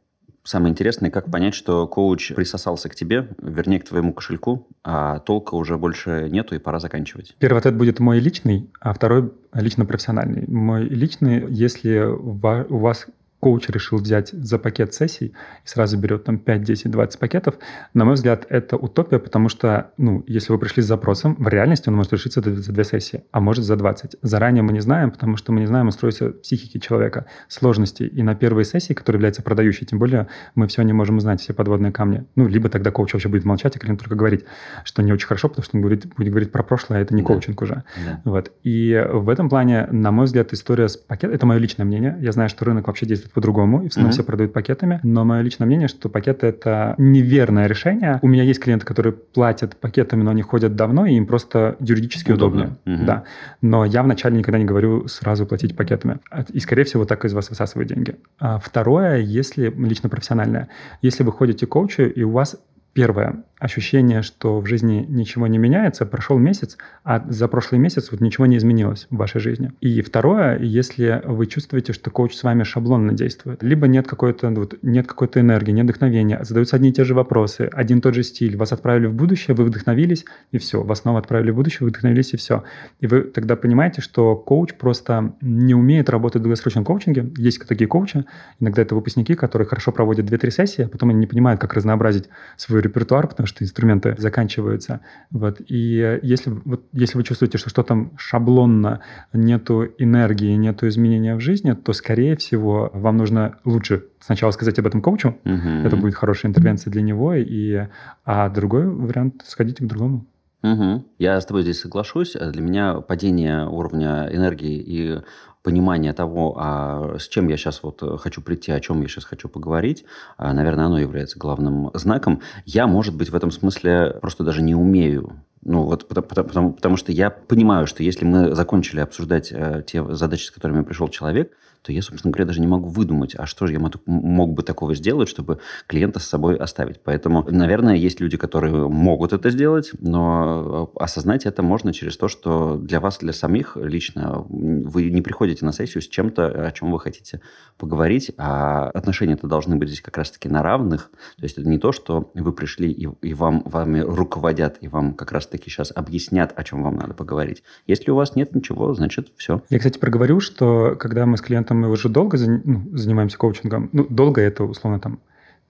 Самое 0.46 0.72
интересное, 0.72 1.10
как 1.10 1.32
понять, 1.32 1.54
что 1.54 1.88
коуч 1.88 2.34
присосался 2.36 2.90
к 2.90 2.96
тебе, 2.96 3.30
вернее, 3.42 3.80
к 3.80 3.88
твоему 3.88 4.12
кошельку, 4.12 4.68
а 4.84 5.20
толка 5.20 5.56
уже 5.56 5.78
больше 5.78 6.28
нету 6.30 6.54
и 6.54 6.60
пора 6.60 6.82
заканчивать. 6.82 7.34
Первый 7.40 7.60
ответ 7.60 7.78
будет 7.78 8.02
мой 8.02 8.20
личный, 8.20 8.70
а 8.82 8.94
второй 8.94 9.32
лично 9.54 9.86
профессиональный. 9.86 10.46
Мой 10.48 10.84
личный, 10.84 11.46
если 11.50 12.00
у 12.00 12.78
вас 12.78 13.08
коуч 13.44 13.68
решил 13.68 13.98
взять 13.98 14.30
за 14.30 14.58
пакет 14.58 14.94
сессий 14.94 15.34
и 15.66 15.68
сразу 15.68 15.98
берет 15.98 16.24
там 16.24 16.40
5, 16.40 16.64
10, 16.64 16.90
20 16.90 17.20
пакетов, 17.20 17.56
на 17.94 18.06
мой 18.06 18.14
взгляд, 18.14 18.46
это 18.48 18.78
утопия, 18.78 19.20
потому 19.20 19.50
что, 19.50 19.92
ну, 19.98 20.24
если 20.28 20.54
вы 20.54 20.60
пришли 20.60 20.82
с 20.82 20.86
запросом, 20.86 21.36
в 21.38 21.50
реальности 21.50 21.90
он 21.90 21.96
может 21.96 22.14
решиться 22.14 22.42
за 22.42 22.72
две 22.72 22.84
сессии, 22.86 23.26
а 23.32 23.42
может 23.42 23.66
за 23.66 23.76
20. 23.76 24.16
Заранее 24.22 24.64
мы 24.64 24.72
не 24.72 24.80
знаем, 24.80 25.12
потому 25.12 25.36
что 25.36 25.52
мы 25.52 25.60
не 25.60 25.66
знаем 25.66 25.90
устройства 25.90 26.30
психики 26.30 26.78
человека, 26.78 27.26
сложностей. 27.50 28.08
И 28.08 28.24
на 28.24 28.34
первой 28.34 28.64
сессии, 28.64 28.94
которая 28.94 29.18
является 29.18 29.42
продающей, 29.42 29.86
тем 29.86 30.00
более 30.00 30.28
мы 30.56 30.68
все 30.68 30.82
не 30.84 30.94
можем 30.94 31.20
знать, 31.20 31.42
все 31.42 31.54
подводные 31.54 31.92
камни. 31.92 32.24
Ну, 32.36 32.48
либо 32.48 32.70
тогда 32.70 32.92
коуч 32.92 33.12
вообще 33.12 33.28
будет 33.28 33.44
молчать, 33.44 33.76
и 33.76 33.80
клиент 33.80 34.00
только 34.00 34.16
говорить, 34.16 34.46
что 34.86 35.02
не 35.04 35.12
очень 35.12 35.28
хорошо, 35.28 35.50
потому 35.50 35.66
что 35.66 35.76
он 35.76 35.84
будет, 35.84 36.06
будет 36.16 36.30
говорить 36.30 36.52
про 36.54 36.64
прошлое, 36.64 37.00
а 37.00 37.02
это 37.02 37.14
не 37.14 37.24
да. 37.24 37.28
коучинг 37.28 37.62
уже. 37.62 37.84
Да. 38.06 38.22
Вот. 38.24 38.54
И 38.64 39.06
в 39.12 39.28
этом 39.28 39.50
плане, 39.50 39.88
на 39.92 40.12
мой 40.12 40.26
взгляд, 40.28 40.54
история 40.54 40.88
с 40.88 40.96
пакетом, 40.96 41.36
это 41.36 41.46
мое 41.46 41.58
личное 41.58 41.84
мнение, 41.84 42.18
я 42.22 42.32
знаю, 42.32 42.48
что 42.48 42.64
рынок 42.64 42.88
вообще 42.88 43.06
действует 43.06 43.33
по-другому, 43.34 43.84
и 43.84 43.88
в 43.88 43.92
основном 43.92 44.12
mm-hmm. 44.12 44.14
все 44.14 44.24
продают 44.24 44.54
пакетами. 44.54 45.00
Но 45.04 45.26
мое 45.26 45.42
личное 45.42 45.66
мнение, 45.66 45.88
что 45.88 46.10
пакеты 46.10 46.48
это 46.48 46.96
неверное 46.98 47.68
решение. 47.68 48.20
У 48.22 48.28
меня 48.28 48.44
есть 48.44 48.60
клиенты, 48.60 48.86
которые 48.86 49.14
платят 49.14 49.76
пакетами, 49.76 50.24
но 50.24 50.32
они 50.32 50.42
ходят 50.42 50.76
давно, 50.76 51.06
и 51.06 51.14
им 51.14 51.26
просто 51.26 51.76
юридически 51.80 52.32
удобно. 52.32 52.64
удобнее. 52.64 52.78
Mm-hmm. 52.86 53.06
Да. 53.06 53.24
Но 53.62 53.86
я 53.86 54.04
вначале 54.04 54.38
никогда 54.38 54.60
не 54.60 54.66
говорю 54.66 55.08
сразу 55.08 55.46
платить 55.46 55.76
пакетами. 55.76 56.20
И, 56.50 56.60
скорее 56.60 56.84
всего, 56.84 57.06
так 57.06 57.26
из 57.26 57.34
вас 57.34 57.50
высасывают 57.50 57.90
деньги. 57.90 58.16
А 58.40 58.60
второе, 58.60 59.18
если 59.18 59.74
лично 59.78 60.10
профессиональное, 60.10 60.70
если 61.02 61.24
вы 61.24 61.32
ходите 61.32 61.66
к 61.66 61.70
коучу, 61.70 62.04
и 62.04 62.24
у 62.24 62.32
вас 62.32 62.58
первое 62.94 63.44
ощущение, 63.64 64.24
что 64.24 64.60
в 64.60 64.66
жизни 64.66 65.06
ничего 65.08 65.48
не 65.48 65.58
меняется, 65.58 66.06
прошел 66.06 66.38
месяц, 66.38 66.78
а 67.06 67.24
за 67.30 67.48
прошлый 67.48 67.80
месяц 67.80 68.12
вот 68.12 68.20
ничего 68.20 68.46
не 68.46 68.58
изменилось 68.58 69.08
в 69.10 69.16
вашей 69.16 69.40
жизни. 69.40 69.72
И 69.80 70.02
второе, 70.02 70.60
если 70.60 71.22
вы 71.24 71.46
чувствуете, 71.46 71.94
что 71.94 72.12
коуч 72.12 72.36
с 72.36 72.44
вами 72.44 72.64
шаблонно 72.64 73.14
действует, 73.14 73.64
либо 73.64 73.88
нет 73.88 74.06
какой-то 74.06 74.50
вот, 74.50 74.78
нет 74.82 75.08
какой-то 75.08 75.40
энергии, 75.40 75.72
нет 75.72 75.86
вдохновения, 75.86 76.44
задаются 76.44 76.76
одни 76.76 76.90
и 76.90 76.92
те 76.92 77.06
же 77.06 77.14
вопросы, 77.14 77.70
один 77.72 78.00
и 78.00 78.02
тот 78.02 78.16
же 78.16 78.24
стиль, 78.24 78.58
вас 78.58 78.74
отправили 78.74 79.08
в 79.08 79.14
будущее, 79.14 79.56
вы 79.56 79.64
вдохновились, 79.64 80.26
и 80.52 80.58
все, 80.58 80.84
вас 80.84 81.00
снова 81.00 81.20
отправили 81.20 81.52
в 81.52 81.56
будущее, 81.56 81.86
вы 81.86 81.88
вдохновились, 81.88 82.34
и 82.34 82.38
все. 82.38 82.66
И 83.00 83.08
вы 83.08 83.22
тогда 83.22 83.56
понимаете, 83.56 84.02
что 84.02 84.36
коуч 84.36 84.74
просто 84.74 85.36
не 85.40 85.74
умеет 85.74 86.10
работать 86.10 86.42
в 86.42 86.44
долгосрочном 86.44 86.84
коучинге. 86.84 87.32
Есть 87.38 87.66
такие 87.66 87.88
коучи, 87.88 88.26
иногда 88.60 88.82
это 88.82 88.94
выпускники, 88.94 89.36
которые 89.36 89.70
хорошо 89.70 89.94
проводят 89.94 90.30
2-3 90.30 90.52
сессии, 90.52 90.82
а 90.84 90.90
потом 90.90 91.12
они 91.12 91.20
не 91.20 91.28
понимают, 91.28 91.62
как 91.62 91.74
разнообразить 91.76 92.28
свой 92.58 92.83
репертуар, 92.84 93.28
потому 93.28 93.48
что 93.48 93.64
инструменты 93.64 94.16
заканчиваются. 94.18 95.00
Вот. 95.32 95.62
И 95.68 96.20
если, 96.22 96.52
вот, 96.66 96.86
если 96.94 97.18
вы 97.18 97.24
чувствуете, 97.24 97.58
что 97.58 97.70
что-то 97.70 98.10
шаблонно, 98.18 99.02
нету 99.34 99.86
энергии, 99.98 100.54
нету 100.56 100.88
изменения 100.88 101.36
в 101.36 101.40
жизни, 101.40 101.74
то, 101.74 101.94
скорее 101.94 102.36
всего, 102.36 102.92
вам 102.94 103.18
нужно 103.18 103.56
лучше 103.66 104.06
сначала 104.20 104.52
сказать 104.52 104.80
об 104.80 104.88
этом 104.88 105.02
коучу, 105.02 105.30
угу. 105.44 105.70
это 105.84 105.96
будет 105.96 106.16
хорошая 106.16 106.52
интервенция 106.52 106.92
для 106.92 107.02
него, 107.02 107.34
и, 107.34 107.88
а 108.26 108.50
другой 108.50 108.88
вариант– 108.88 109.44
сходите 109.46 109.84
к 109.84 109.88
другому. 109.88 110.26
Угу. 110.64 111.04
Я 111.20 111.40
с 111.40 111.46
тобой 111.46 111.64
здесь 111.64 111.82
соглашусь. 111.82 112.34
Для 112.34 112.62
меня 112.62 112.96
падение 113.02 113.68
уровня 113.68 114.30
энергии 114.32 114.78
и 114.80 115.22
понимание 115.64 116.14
того, 116.14 116.56
а 116.60 117.18
с 117.18 117.28
чем 117.28 117.48
я 117.48 117.58
сейчас 117.58 117.82
вот 117.82 118.04
э, 118.04 118.18
хочу 118.18 118.42
прийти, 118.42 118.72
о 118.72 118.80
чем 118.80 119.02
я 119.02 119.08
сейчас 119.08 119.24
хочу 119.24 119.48
поговорить, 119.48 120.04
а, 120.38 120.54
наверное, 120.54 120.86
оно 120.86 121.00
является 121.00 121.40
главным 121.40 121.90
знаком. 121.94 122.42
Я, 122.66 122.86
может 122.86 123.16
быть, 123.16 123.30
в 123.30 123.36
этом 123.36 123.50
смысле 123.50 124.18
просто 124.22 124.44
даже 124.44 124.62
не 124.62 124.76
умею 124.76 125.42
ну, 125.66 125.84
вот 125.84 126.08
потому, 126.08 126.28
потому, 126.28 126.74
потому 126.74 126.98
что 126.98 127.12
я 127.12 127.30
понимаю, 127.30 127.88
что 127.88 128.04
если 128.04 128.26
мы 128.26 128.56
закончили 128.56 129.00
обсуждать 129.00 129.52
э, 129.52 129.84
те 129.86 130.04
задачи, 130.14 130.46
с 130.46 130.52
которыми 130.52 130.84
пришел 130.84 131.08
человек, 131.08 131.52
то 131.84 131.92
я, 131.92 132.02
собственно 132.02 132.32
говоря, 132.32 132.46
даже 132.46 132.62
не 132.62 132.68
могу 132.68 132.88
выдумать, 132.88 133.36
а 133.38 133.46
что 133.46 133.68
же 133.68 133.74
я 133.74 133.80
мог, 133.80 134.54
бы 134.54 134.64
такого 134.64 134.96
сделать, 134.96 135.28
чтобы 135.28 135.60
клиента 135.86 136.20
с 136.20 136.26
собой 136.26 136.56
оставить. 136.56 137.02
Поэтому, 137.04 137.46
наверное, 137.50 137.96
есть 137.96 138.22
люди, 138.22 138.38
которые 138.38 138.88
могут 138.88 139.34
это 139.34 139.50
сделать, 139.50 139.92
но 140.00 140.92
осознать 140.96 141.46
это 141.46 141.62
можно 141.62 141.94
через 141.94 142.16
то, 142.18 142.30
что 142.30 142.78
для 142.78 143.00
вас, 143.00 143.18
для 143.20 143.34
самих 143.34 143.76
лично, 143.76 144.46
вы 144.48 145.10
не 145.10 145.22
приходите 145.22 145.66
на 145.66 145.74
сессию 145.74 146.02
с 146.02 146.08
чем-то, 146.08 146.68
о 146.68 146.72
чем 146.72 146.92
вы 146.92 147.00
хотите 147.00 147.42
поговорить, 147.78 148.32
а 148.38 148.90
отношения-то 148.92 149.48
должны 149.48 149.76
быть 149.76 149.90
здесь 149.90 150.02
как 150.02 150.18
раз-таки 150.18 150.48
на 150.48 150.64
равных. 150.64 151.12
То 151.38 151.44
есть 151.44 151.58
это 151.58 151.68
не 151.68 151.80
то, 151.80 151.92
что 151.92 152.32
вы 152.34 152.54
пришли 152.54 152.92
и, 152.92 153.10
и 153.22 153.34
вам, 153.34 153.62
вами 153.66 154.00
руководят, 154.00 154.78
и 154.80 154.88
вам 154.88 155.14
как 155.14 155.34
раз-таки 155.54 155.70
сейчас 155.70 155.92
объяснят, 155.96 156.52
о 156.56 156.64
чем 156.64 156.84
вам 156.84 156.96
надо 156.96 157.14
поговорить. 157.14 157.64
Если 157.88 158.12
у 158.12 158.16
вас 158.16 158.36
нет 158.36 158.56
ничего, 158.56 158.94
значит 158.94 159.32
все. 159.38 159.62
Я, 159.70 159.78
кстати, 159.78 160.00
проговорю, 160.00 160.40
что 160.40 160.96
когда 161.00 161.26
мы 161.26 161.38
с 161.38 161.42
клиентом 161.42 161.80
мы 161.80 161.90
уже 161.90 162.10
долго 162.10 162.38
ну, 162.38 162.98
занимаемся 162.98 163.38
коучингом, 163.38 163.90
ну, 163.92 164.06
долго 164.10 164.42
это 164.42 164.64
условно 164.64 165.00
там 165.00 165.20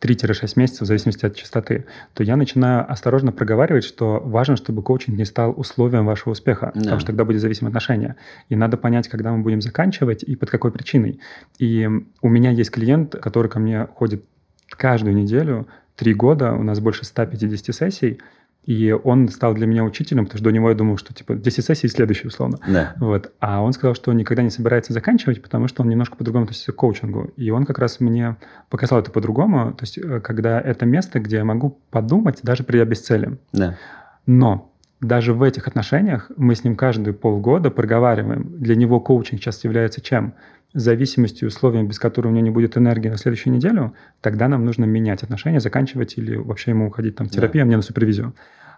3-6 0.02 0.54
месяцев, 0.56 0.82
в 0.82 0.86
зависимости 0.86 1.26
от 1.26 1.36
частоты, 1.36 1.86
то 2.13 2.24
я 2.24 2.36
начинаю 2.36 2.89
осторожно 2.91 3.32
проговаривать, 3.32 3.84
что 3.84 4.22
важно, 4.24 4.56
чтобы 4.56 4.82
коучинг 4.84 5.17
не 5.17 5.26
стал 5.26 5.54
условием 5.58 6.06
вашего 6.06 6.32
успеха, 6.32 6.72
да. 6.74 6.82
потому 6.82 7.00
что 7.00 7.08
тогда 7.08 7.26
будет 7.26 7.41
зависимо 7.41 7.69
отношения. 7.69 8.15
И 8.50 8.56
надо 8.56 8.78
понять, 8.78 9.08
когда 9.08 9.32
мы 9.32 9.43
будем 9.43 9.62
заканчивать 9.62 10.24
и 10.24 10.36
под 10.36 10.50
какой 10.50 10.72
причиной. 10.72 11.19
И 11.60 11.89
у 12.22 12.30
меня 12.30 12.52
есть 12.52 12.72
клиент, 12.72 13.15
который 13.15 13.50
ко 13.50 13.60
мне 13.60 13.88
ходит 13.96 14.24
каждую 14.69 15.15
неделю, 15.15 15.67
три 15.96 16.13
года, 16.13 16.54
у 16.54 16.63
нас 16.63 16.80
больше 16.80 17.06
150 17.06 17.76
сессий, 17.76 18.19
и 18.65 18.91
он 18.91 19.28
стал 19.28 19.54
для 19.54 19.67
меня 19.67 19.84
учителем, 19.84 20.26
потому 20.26 20.38
что 20.38 20.45
до 20.45 20.52
него 20.52 20.69
я 20.69 20.76
думал, 20.76 20.97
что 20.97 21.13
типа 21.13 21.36
10 21.36 21.65
сессий 21.65 21.88
и 21.88 21.89
следующий, 21.89 22.28
условно. 22.28 22.60
Да. 22.65 22.93
Вот. 22.97 23.34
А 23.39 23.62
он 23.62 23.73
сказал, 23.73 23.93
что 23.93 24.13
никогда 24.13 24.41
не 24.41 24.49
собирается 24.49 24.93
заканчивать, 24.93 25.41
потому 25.41 25.67
что 25.67 25.84
он 25.84 25.89
немножко 25.89 26.15
по-другому 26.15 26.45
относится 26.45 26.71
к 26.71 26.76
коучингу. 26.76 27.32
И 27.36 27.49
он 27.49 27.65
как 27.65 27.80
раз 27.80 27.99
мне 27.99 28.38
показал 28.69 28.99
это 28.99 29.12
по-другому. 29.12 29.73
То 29.73 29.84
есть, 29.84 29.97
э, 29.97 30.21
когда 30.21 30.62
это 30.62 30.86
место, 30.86 31.19
где 31.19 31.38
я 31.38 31.45
могу 31.45 31.78
подумать, 31.91 32.39
даже 32.43 32.63
придя 32.63 32.86
без 32.86 33.02
цели. 33.02 33.38
Да. 33.52 33.78
Но 34.26 34.71
даже 35.02 35.34
в 35.34 35.43
этих 35.43 35.67
отношениях 35.67 36.32
мы 36.38 36.56
с 36.56 36.63
ним 36.63 36.78
каждые 36.78 37.13
полгода 37.13 37.69
проговариваем. 37.69 38.60
Для 38.60 38.76
него 38.76 39.02
коучинг 39.02 39.41
сейчас 39.41 39.62
является 39.65 39.99
чем? 39.99 40.36
Зависимостью 40.73 41.47
условиями, 41.47 41.88
без 41.88 41.99
которых 41.99 42.31
у 42.31 42.33
него 42.33 42.43
не 42.43 42.51
будет 42.51 42.77
энергии 42.77 43.09
на 43.09 43.17
следующую 43.17 43.53
неделю, 43.53 43.93
тогда 44.21 44.47
нам 44.47 44.65
нужно 44.65 44.86
менять 44.86 45.23
отношения, 45.23 45.59
заканчивать 45.59 46.17
или 46.17 46.36
вообще 46.36 46.71
ему 46.71 46.88
уходить 46.88 47.15
там 47.15 47.27
в 47.27 47.31
терапию, 47.31 47.62
да. 47.62 47.65
а 47.65 47.67
мне 47.67 47.77
на 47.77 47.83
супервизию 47.83 48.33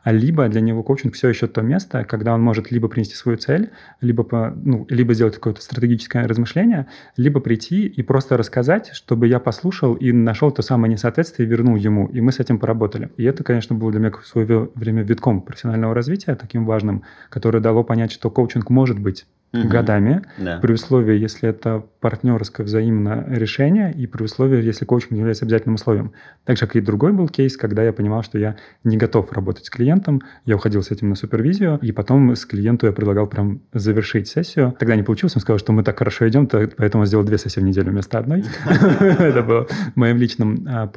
а 0.05 0.11
либо 0.11 0.47
для 0.47 0.61
него 0.61 0.83
коучинг 0.83 1.15
все 1.15 1.29
еще 1.29 1.47
то 1.47 1.63
место, 1.63 2.05
когда 2.05 2.35
он 2.35 2.41
может 2.41 2.69
либо 2.69 2.87
принести 2.87 3.15
свою 3.15 3.39
цель, 3.39 3.71
либо, 4.01 4.23
по, 4.23 4.53
ну, 4.55 4.85
либо 4.87 5.15
сделать 5.15 5.33
какое-то 5.33 5.61
стратегическое 5.61 6.27
размышление, 6.27 6.85
либо 7.17 7.39
прийти 7.39 7.87
и 7.87 8.03
просто 8.03 8.37
рассказать, 8.37 8.91
чтобы 8.93 9.27
я 9.27 9.39
послушал 9.39 9.95
и 9.95 10.11
нашел 10.11 10.51
то 10.51 10.61
самое 10.61 10.93
несоответствие 10.93 11.47
и 11.47 11.49
вернул 11.49 11.75
ему, 11.75 12.05
и 12.05 12.21
мы 12.21 12.31
с 12.31 12.39
этим 12.39 12.59
поработали. 12.59 13.09
И 13.17 13.23
это, 13.23 13.43
конечно, 13.43 13.75
было 13.75 13.89
для 13.89 13.99
меня 13.99 14.11
в 14.11 14.27
свое 14.27 14.69
время 14.75 15.01
витком 15.01 15.41
профессионального 15.41 15.95
развития, 15.95 16.35
таким 16.35 16.65
важным, 16.65 17.01
которое 17.31 17.59
дало 17.59 17.83
понять, 17.83 18.11
что 18.11 18.29
коучинг 18.29 18.69
может 18.69 18.99
быть 18.99 19.25
угу. 19.61 19.67
годами, 19.69 20.23
да. 20.37 20.59
при 20.61 20.73
условии, 20.73 21.17
если 21.17 21.49
это 21.49 21.83
партнерское 21.99 22.65
взаимное 22.65 23.25
решение, 23.27 23.91
и 23.91 24.05
при 24.07 24.23
условии, 24.23 24.63
если 24.63 24.85
коучинг 24.85 25.11
не 25.11 25.19
является 25.19 25.45
обязательным 25.45 25.75
условием. 25.75 26.11
Так 26.43 26.57
же, 26.57 26.67
как 26.67 26.75
и 26.75 26.81
другой 26.81 27.13
был 27.13 27.27
кейс, 27.27 27.57
когда 27.57 27.83
я 27.83 27.93
понимал, 27.93 28.23
что 28.23 28.37
я 28.37 28.57
не 28.83 28.97
готов 28.97 29.31
работать 29.31 29.65
с 29.65 29.69
клиентом, 29.69 30.21
я 30.45 30.55
уходил 30.55 30.83
с 30.83 30.91
этим 30.91 31.09
на 31.09 31.15
супервизию, 31.15 31.79
и 31.81 31.91
потом 31.91 32.35
с 32.35 32.45
клиенту 32.45 32.85
я 32.85 32.91
предлагал 32.91 33.27
прям 33.27 33.61
завершить 33.73 34.27
сессию. 34.27 34.75
Тогда 34.77 34.95
не 34.95 35.03
получилось, 35.03 35.35
он 35.35 35.41
сказал, 35.41 35.57
что 35.57 35.73
мы 35.73 35.83
так 35.83 35.97
хорошо 35.97 36.27
идем, 36.27 36.47
поэтому 36.47 37.05
сделал 37.05 37.25
две 37.25 37.37
сессии 37.37 37.59
в 37.59 37.63
неделю 37.63 37.91
вместо 37.91 38.19
одной. 38.19 38.43
Это 38.99 39.41
было 39.41 39.67
моим 39.95 40.17
личным, 40.17 40.65
а, 40.67 40.91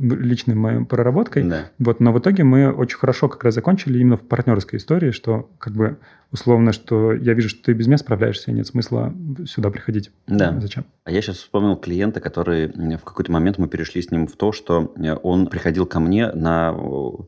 личным 0.00 0.58
моим 0.58 0.86
проработкой. 0.86 1.42
Вот, 1.78 2.00
но 2.00 2.12
в 2.12 2.18
итоге 2.18 2.44
мы 2.44 2.72
очень 2.72 2.98
хорошо 2.98 3.28
как 3.28 3.44
раз 3.44 3.54
закончили 3.54 3.98
именно 3.98 4.16
в 4.16 4.22
партнерской 4.22 4.78
истории, 4.78 5.10
что 5.10 5.50
как 5.58 5.72
бы 5.72 5.96
условно, 6.30 6.72
что 6.72 7.12
я 7.12 7.34
вижу, 7.34 7.48
что 7.48 7.62
ты 7.64 7.72
без 7.78 7.86
меня 7.86 7.96
справляешься, 7.98 8.50
и 8.50 8.54
нет 8.54 8.66
смысла 8.66 9.14
сюда 9.46 9.70
приходить. 9.70 10.10
Да. 10.26 10.58
Зачем? 10.60 10.84
А 11.04 11.10
я 11.10 11.22
сейчас 11.22 11.36
вспомнил 11.36 11.76
клиента, 11.76 12.20
который 12.20 12.66
в 12.68 13.04
какой-то 13.04 13.32
момент 13.32 13.56
мы 13.56 13.68
перешли 13.68 14.02
с 14.02 14.10
ним 14.10 14.26
в 14.26 14.36
то, 14.36 14.52
что 14.52 14.92
э, 14.96 15.16
он 15.22 15.46
приходил 15.46 15.86
ко 15.86 16.00
мне 16.00 16.30
на, 16.32 16.72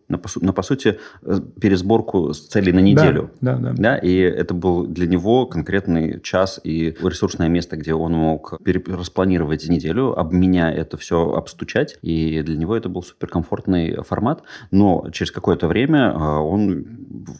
на, 0.08 0.18
по, 0.18 0.28
на 0.40 0.52
по 0.52 0.62
сути, 0.62 0.98
э, 1.22 1.40
пересборку 1.58 2.32
целей 2.34 2.72
на 2.72 2.80
неделю. 2.80 3.30
Да, 3.40 3.56
да, 3.56 3.70
да. 3.70 3.74
да. 3.78 3.96
И 3.96 4.16
это 4.16 4.52
был 4.52 4.86
для 4.86 5.06
него 5.06 5.46
конкретный 5.46 6.20
час 6.20 6.60
и 6.62 6.94
ресурсное 7.02 7.48
место, 7.48 7.76
где 7.76 7.94
он 7.94 8.12
мог 8.12 8.60
распланировать 8.64 9.66
неделю, 9.68 10.18
об 10.18 10.32
меня 10.32 10.70
это 10.70 10.98
все 10.98 11.32
обстучать. 11.32 11.96
И 12.02 12.42
для 12.42 12.56
него 12.56 12.76
это 12.76 12.88
был 12.88 13.02
суперкомфортный 13.02 14.02
формат. 14.02 14.42
Но 14.70 15.08
через 15.12 15.30
какое-то 15.30 15.68
время 15.68 16.10
э, 16.10 16.18
он, 16.18 16.86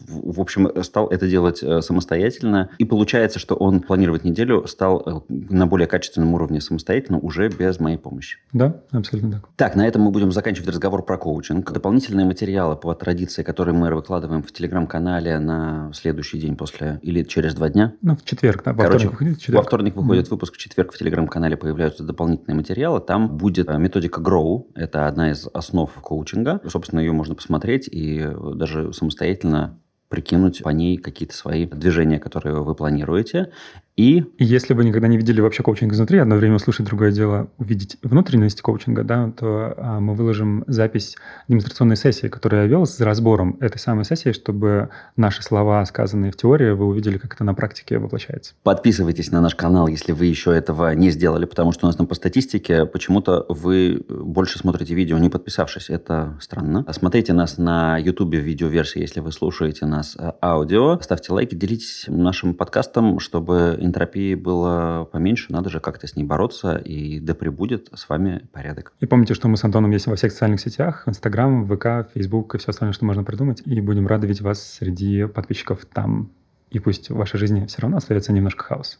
в 0.07 0.39
общем, 0.39 0.71
стал 0.81 1.07
это 1.09 1.27
делать 1.27 1.57
самостоятельно. 1.59 2.69
И 2.79 2.85
получается, 2.91 3.39
что 3.39 3.55
он 3.55 3.79
планировать 3.79 4.25
неделю 4.25 4.67
стал 4.67 5.01
э, 5.05 5.21
на 5.29 5.65
более 5.65 5.87
качественном 5.87 6.33
уровне 6.33 6.59
самостоятельно, 6.59 7.19
уже 7.19 7.47
без 7.47 7.79
моей 7.79 7.95
помощи. 7.95 8.37
Да, 8.51 8.81
абсолютно 8.91 9.31
так. 9.31 9.47
Так, 9.55 9.75
на 9.77 9.87
этом 9.87 10.01
мы 10.01 10.11
будем 10.11 10.33
заканчивать 10.33 10.67
разговор 10.67 11.05
про 11.05 11.17
коучинг. 11.17 11.71
Дополнительные 11.71 12.25
материалы 12.25 12.75
по 12.75 12.93
традиции, 12.93 13.43
которые 13.43 13.73
мы 13.73 13.95
выкладываем 13.95 14.43
в 14.43 14.51
Телеграм-канале 14.51 15.39
на 15.39 15.89
следующий 15.93 16.37
день 16.37 16.57
после 16.57 16.99
или 17.01 17.23
через 17.23 17.53
два 17.53 17.69
дня. 17.69 17.93
Ну, 18.01 18.17
в 18.17 18.25
четверг, 18.25 18.61
да. 18.65 18.73
Во 18.73 18.83
Короче, 18.83 19.07
вторник 19.07 19.11
выходит 19.11 19.39
четверг. 19.39 19.63
Во 19.63 19.67
вторник 19.67 19.95
выходит 19.95 20.27
mm-hmm. 20.27 20.31
выпуск, 20.31 20.55
в 20.55 20.57
четверг 20.57 20.91
в 20.91 20.97
Телеграм-канале 20.97 21.55
появляются 21.55 22.03
дополнительные 22.03 22.57
материалы. 22.57 22.99
Там 22.99 23.37
будет 23.37 23.69
э, 23.69 23.77
методика 23.77 24.19
Grow. 24.19 24.65
Это 24.75 25.07
одна 25.07 25.31
из 25.31 25.47
основ 25.53 25.89
коучинга. 25.93 26.59
Собственно, 26.67 26.99
ее 26.99 27.13
можно 27.13 27.35
посмотреть 27.35 27.87
и 27.89 28.27
даже 28.55 28.91
самостоятельно 28.91 29.79
прикинуть 30.11 30.61
по 30.61 30.69
ней 30.69 30.97
какие-то 30.97 31.33
свои 31.33 31.65
движения, 31.65 32.19
которые 32.19 32.61
вы 32.61 32.75
планируете. 32.75 33.51
И... 33.95 34.23
Если 34.37 34.73
вы 34.73 34.83
никогда 34.83 35.07
не 35.07 35.17
видели 35.17 35.41
вообще 35.41 35.63
коучинг 35.63 35.93
изнутри, 35.93 36.17
одно 36.17 36.35
время 36.35 36.55
услышать, 36.55 36.85
другое 36.85 37.11
дело 37.11 37.49
увидеть 37.57 37.97
внутренность 38.01 38.61
коучинга, 38.61 39.03
да, 39.03 39.31
то 39.31 39.73
а, 39.77 39.99
мы 39.99 40.15
выложим 40.15 40.63
запись 40.67 41.15
демонстрационной 41.47 41.95
сессии, 41.95 42.27
которую 42.27 42.63
я 42.63 42.67
вел 42.67 42.85
с 42.85 42.99
разбором 42.99 43.57
этой 43.59 43.77
самой 43.77 44.05
сессии, 44.05 44.31
чтобы 44.31 44.89
наши 45.15 45.43
слова, 45.43 45.85
сказанные 45.85 46.31
в 46.31 46.37
теории, 46.37 46.71
вы 46.71 46.85
увидели, 46.85 47.17
как 47.17 47.33
это 47.35 47.43
на 47.43 47.53
практике 47.53 47.97
воплощается. 47.99 48.53
Подписывайтесь 48.63 49.31
на 49.31 49.41
наш 49.41 49.55
канал, 49.55 49.87
если 49.87 50.11
вы 50.11 50.25
еще 50.25 50.55
этого 50.55 50.93
не 50.95 51.11
сделали, 51.11 51.45
потому 51.45 51.71
что 51.71 51.85
у 51.85 51.87
нас 51.87 51.95
там 51.95 52.07
по 52.07 52.15
статистике 52.15 52.85
почему-то 52.85 53.45
вы 53.49 54.03
больше 54.09 54.59
смотрите 54.59 54.95
видео, 54.95 55.17
не 55.17 55.29
подписавшись. 55.29 55.89
Это 55.89 56.37
странно. 56.41 56.85
Смотрите 56.91 57.33
нас 57.33 57.57
на 57.57 57.97
YouTube 57.97 58.35
в 58.35 58.39
видеоверсии, 58.39 58.99
если 58.99 59.19
вы 59.19 59.31
слушаете 59.31 59.85
нас 59.85 60.15
а, 60.17 60.35
аудио. 60.41 60.99
Ставьте 61.01 61.33
лайки, 61.33 61.55
делитесь 61.55 62.05
нашим 62.07 62.53
подкастом, 62.53 63.19
чтобы 63.19 63.77
энтропии 63.85 64.35
было 64.35 65.07
поменьше, 65.11 65.51
надо 65.51 65.69
же 65.69 65.79
как-то 65.79 66.07
с 66.07 66.15
ней 66.15 66.23
бороться, 66.23 66.77
и 66.77 67.19
да 67.19 67.33
пребудет 67.33 67.89
с 67.93 68.07
вами 68.09 68.47
порядок. 68.51 68.93
И 68.99 69.05
помните, 69.05 69.33
что 69.33 69.47
мы 69.47 69.57
с 69.57 69.63
Антоном 69.63 69.91
есть 69.91 70.07
во 70.07 70.15
всех 70.15 70.31
социальных 70.31 70.59
сетях, 70.59 71.03
Инстаграм, 71.07 71.65
ВК, 71.67 72.11
Фейсбук 72.13 72.55
и 72.55 72.57
все 72.57 72.69
остальное, 72.69 72.93
что 72.93 73.05
можно 73.05 73.23
придумать, 73.23 73.61
и 73.65 73.81
будем 73.81 74.07
рады 74.07 74.27
видеть 74.27 74.41
вас 74.41 74.61
среди 74.61 75.25
подписчиков 75.25 75.85
там. 75.85 76.31
И 76.69 76.79
пусть 76.79 77.09
в 77.09 77.15
вашей 77.15 77.37
жизни 77.37 77.65
все 77.65 77.81
равно 77.81 77.97
остается 77.97 78.31
немножко 78.31 78.63
хаос. 78.63 78.99